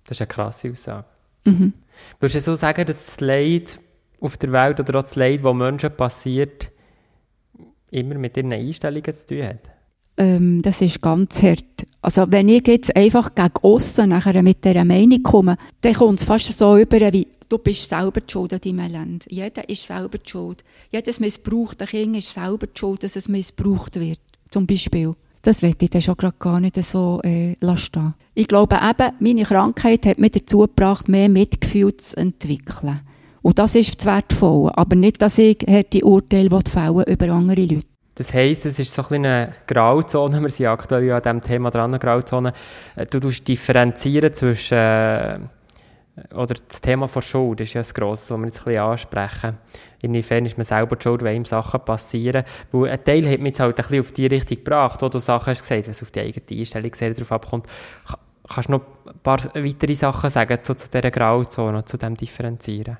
[0.04, 1.04] Das ist eine krasse Aussage.
[1.44, 1.74] Mhm.
[2.20, 3.78] Würdest du so sagen, dass das Leid
[4.20, 6.70] auf der Welt oder auch das Leid, das Menschen passiert,
[7.90, 9.76] immer mit ihren Einstellungen zu tun hat?
[10.16, 11.86] ähm, das ist ganz hart.
[12.00, 16.24] Also wenn ich jetzt einfach gegen aussen nachher mit dieser Meinung komme, dann kommt es
[16.24, 19.26] fast so über, wie du bist selber die Schuld an deinem Elend.
[19.30, 20.64] Jeder ist selber die Schuld.
[20.90, 24.20] Jedes missbrauchte Kind ist selber die Schuld, dass es missbraucht wird.
[24.50, 25.14] Zum Beispiel.
[25.42, 28.14] Das werde ich dann schon gerade gar nicht so äh, lassen.
[28.34, 33.00] Ich glaube eben, meine Krankheit hat mich dazu gebracht, mehr Mitgefühl zu entwickeln.
[33.42, 34.76] Und das ist das Wertvolle.
[34.76, 37.86] Aber nicht, dass ich die Urteile fällen über andere Leute.
[38.16, 41.70] Das heisst, es ist so ein eine Grauzone, wir sind aktuell ja an diesem Thema
[41.70, 42.52] dran, eine Grauzone.
[42.96, 45.38] Äh, du musst differenzieren zwischen, äh,
[46.34, 49.58] oder das Thema von Schuld ist ja das Grosse, das wir jetzt ein bisschen ansprechen.
[50.00, 52.44] Inwiefern ist man selber Schuld, wenn ihm Sachen passieren.
[52.72, 55.18] Weil ein Teil hat mich jetzt halt ein bisschen auf die Richtung gebracht, wo du
[55.18, 57.66] Sachen hast gesagt, wenn auf die eigene Einstellung sehr darauf abkommt.
[58.48, 62.96] Kannst du noch ein paar weitere Sachen sagen zu, zu dieser Grauzone, zu dem Differenzieren?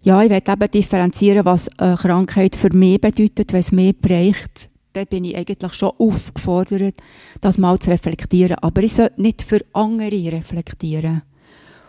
[0.00, 4.70] Ja, ich werde eben differenzieren, was eine Krankheit für mich bedeutet, es mich bereicht.
[4.92, 6.96] Da bin ich eigentlich schon aufgefordert,
[7.40, 8.58] das mal zu reflektieren.
[8.58, 11.22] Aber ich sollte nicht für andere reflektieren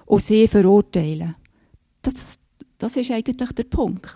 [0.09, 1.35] und sie verurteilen.
[2.01, 2.39] Das,
[2.79, 4.15] das ist eigentlich der Punkt.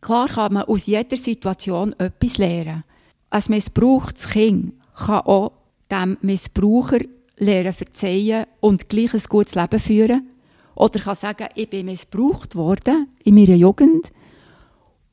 [0.00, 2.84] Klar kann man aus jeder Situation etwas lernen.
[3.28, 5.52] Ein missbrauchtes Kind kann auch
[5.90, 7.00] dem Missbraucher
[7.36, 10.26] lernen verzeihen und gleich ein gutes Leben führen
[10.74, 14.12] oder kann sagen, ich bin missbraucht worden in meiner Jugend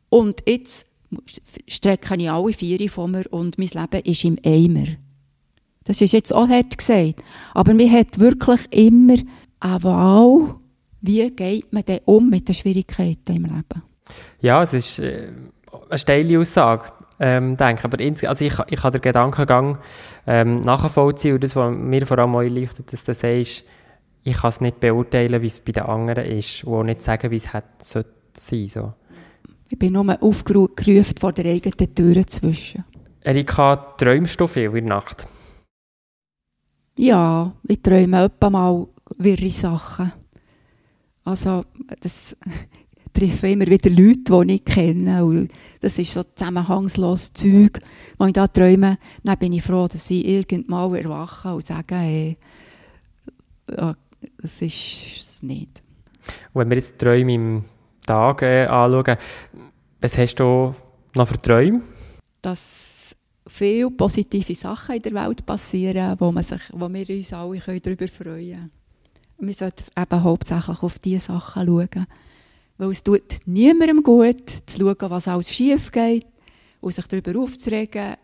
[0.09, 0.85] und jetzt
[1.67, 4.87] strecke ich alle vier von mir und mein Leben ist im Eimer.
[5.83, 7.21] Das ist jetzt auch hart gesagt.
[7.53, 9.17] Aber man hat wirklich immer
[9.63, 10.55] eine Wahl,
[11.01, 13.83] wie geht man denn um mit den Schwierigkeiten im Leben.
[14.41, 15.31] Ja, es ist äh,
[15.89, 16.85] eine steile Aussage,
[17.19, 19.77] ähm, denke Aber also ich, ich habe den Gedankengang
[20.27, 23.63] ähm, nachvollziehen und das, was mir vor allem auch leuchtet, dass du sagst,
[24.25, 27.31] ich kann es nicht beurteilen, wie es bei den anderen ist und auch nicht sagen,
[27.31, 28.93] wie es hätte sein so.
[29.69, 32.83] Ich bin nur aufgerufen vor der eigenen Tür zwischen.
[33.21, 35.27] Erika, träumst du viel in der Nacht?
[36.97, 38.87] Ja, ich träume etwa mal
[39.17, 40.11] wirre Sachen.
[41.23, 41.65] Also,
[41.99, 42.35] das
[43.13, 45.23] treffe immer wieder Leute, die ich kenne.
[45.23, 47.79] Und das ist so zusammenhangsloses Zeug.
[48.17, 52.37] Wenn ich da träume, dann bin ich froh, dass ich irgendwann erwache und sage, hey,
[53.67, 55.83] das ist es nicht.
[56.53, 57.63] Und wenn wir jetzt Träume im
[58.05, 59.17] Tag äh, anschauen,
[60.01, 60.73] was hast du
[61.15, 61.81] noch für Träume?
[62.41, 63.15] Dass
[63.47, 68.07] viele positive Sachen in der Welt passieren, wo, man sich, wo wir uns alle darüber
[68.07, 68.71] freuen können.
[69.39, 72.07] Wir sollten eben hauptsächlich auf diese Sachen schauen.
[72.77, 76.27] Weil es tut niemandem gut, zu schauen, was alles schief geht
[76.81, 78.15] und sich darüber aufzuregen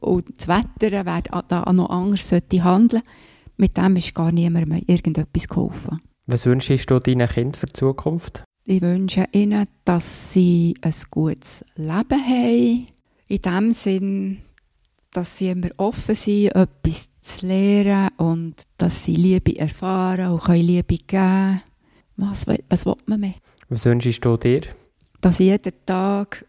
[0.00, 3.08] und das Wetter, wer da noch anders sollte handeln sollte
[3.56, 6.00] mit dem ist gar niemandem irgendetwas geholfen.
[6.26, 8.44] Was wünschst du deinen Kindern für die Zukunft?
[8.66, 12.86] Ich wünsche ihnen, dass sie ein gutes Leben haben.
[13.28, 14.38] In dem Sinn,
[15.12, 20.66] dass sie immer offen sind, etwas zu lernen und dass sie Liebe erfahren und können
[20.66, 21.62] Liebe geben
[22.16, 23.34] Was, was will man mehr?
[23.68, 24.60] Was wünschst du dir?
[25.20, 26.44] Dass ich jeden Tag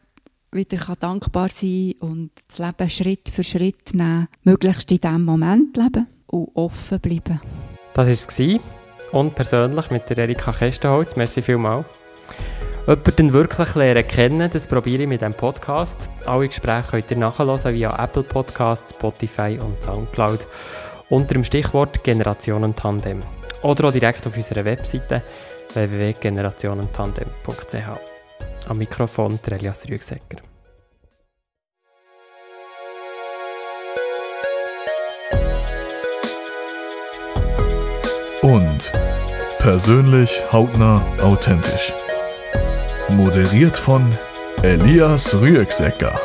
[0.51, 5.75] wieder dankbar sein kann und das Leben Schritt für Schritt nehmen, möglichst in diesem Moment
[5.77, 7.39] leben und offen bleiben.
[7.93, 8.61] Das war es.
[9.11, 11.15] Und persönlich mit der Erika Kestenholz.
[11.15, 11.85] Merci vielmals.
[12.87, 16.09] Jemanden wirklich lernen kennen, das probiere ich mit diesem Podcast.
[16.25, 20.45] Alle Gespräche könnt ihr nachhören via Apple Podcasts, Spotify und Soundcloud
[21.09, 23.21] unter dem Stichwort Generationen Tandem.
[23.63, 25.23] Oder auch direkt auf unserer Webseite
[25.73, 27.89] www.generationentandem.ch.
[28.67, 30.41] Am Mikrofon Elias Rüegsecker.
[38.45, 38.91] und
[39.57, 41.93] persönlich, hautnah, authentisch.
[43.09, 44.09] Moderiert von
[44.63, 46.19] Elias Rüegsecker.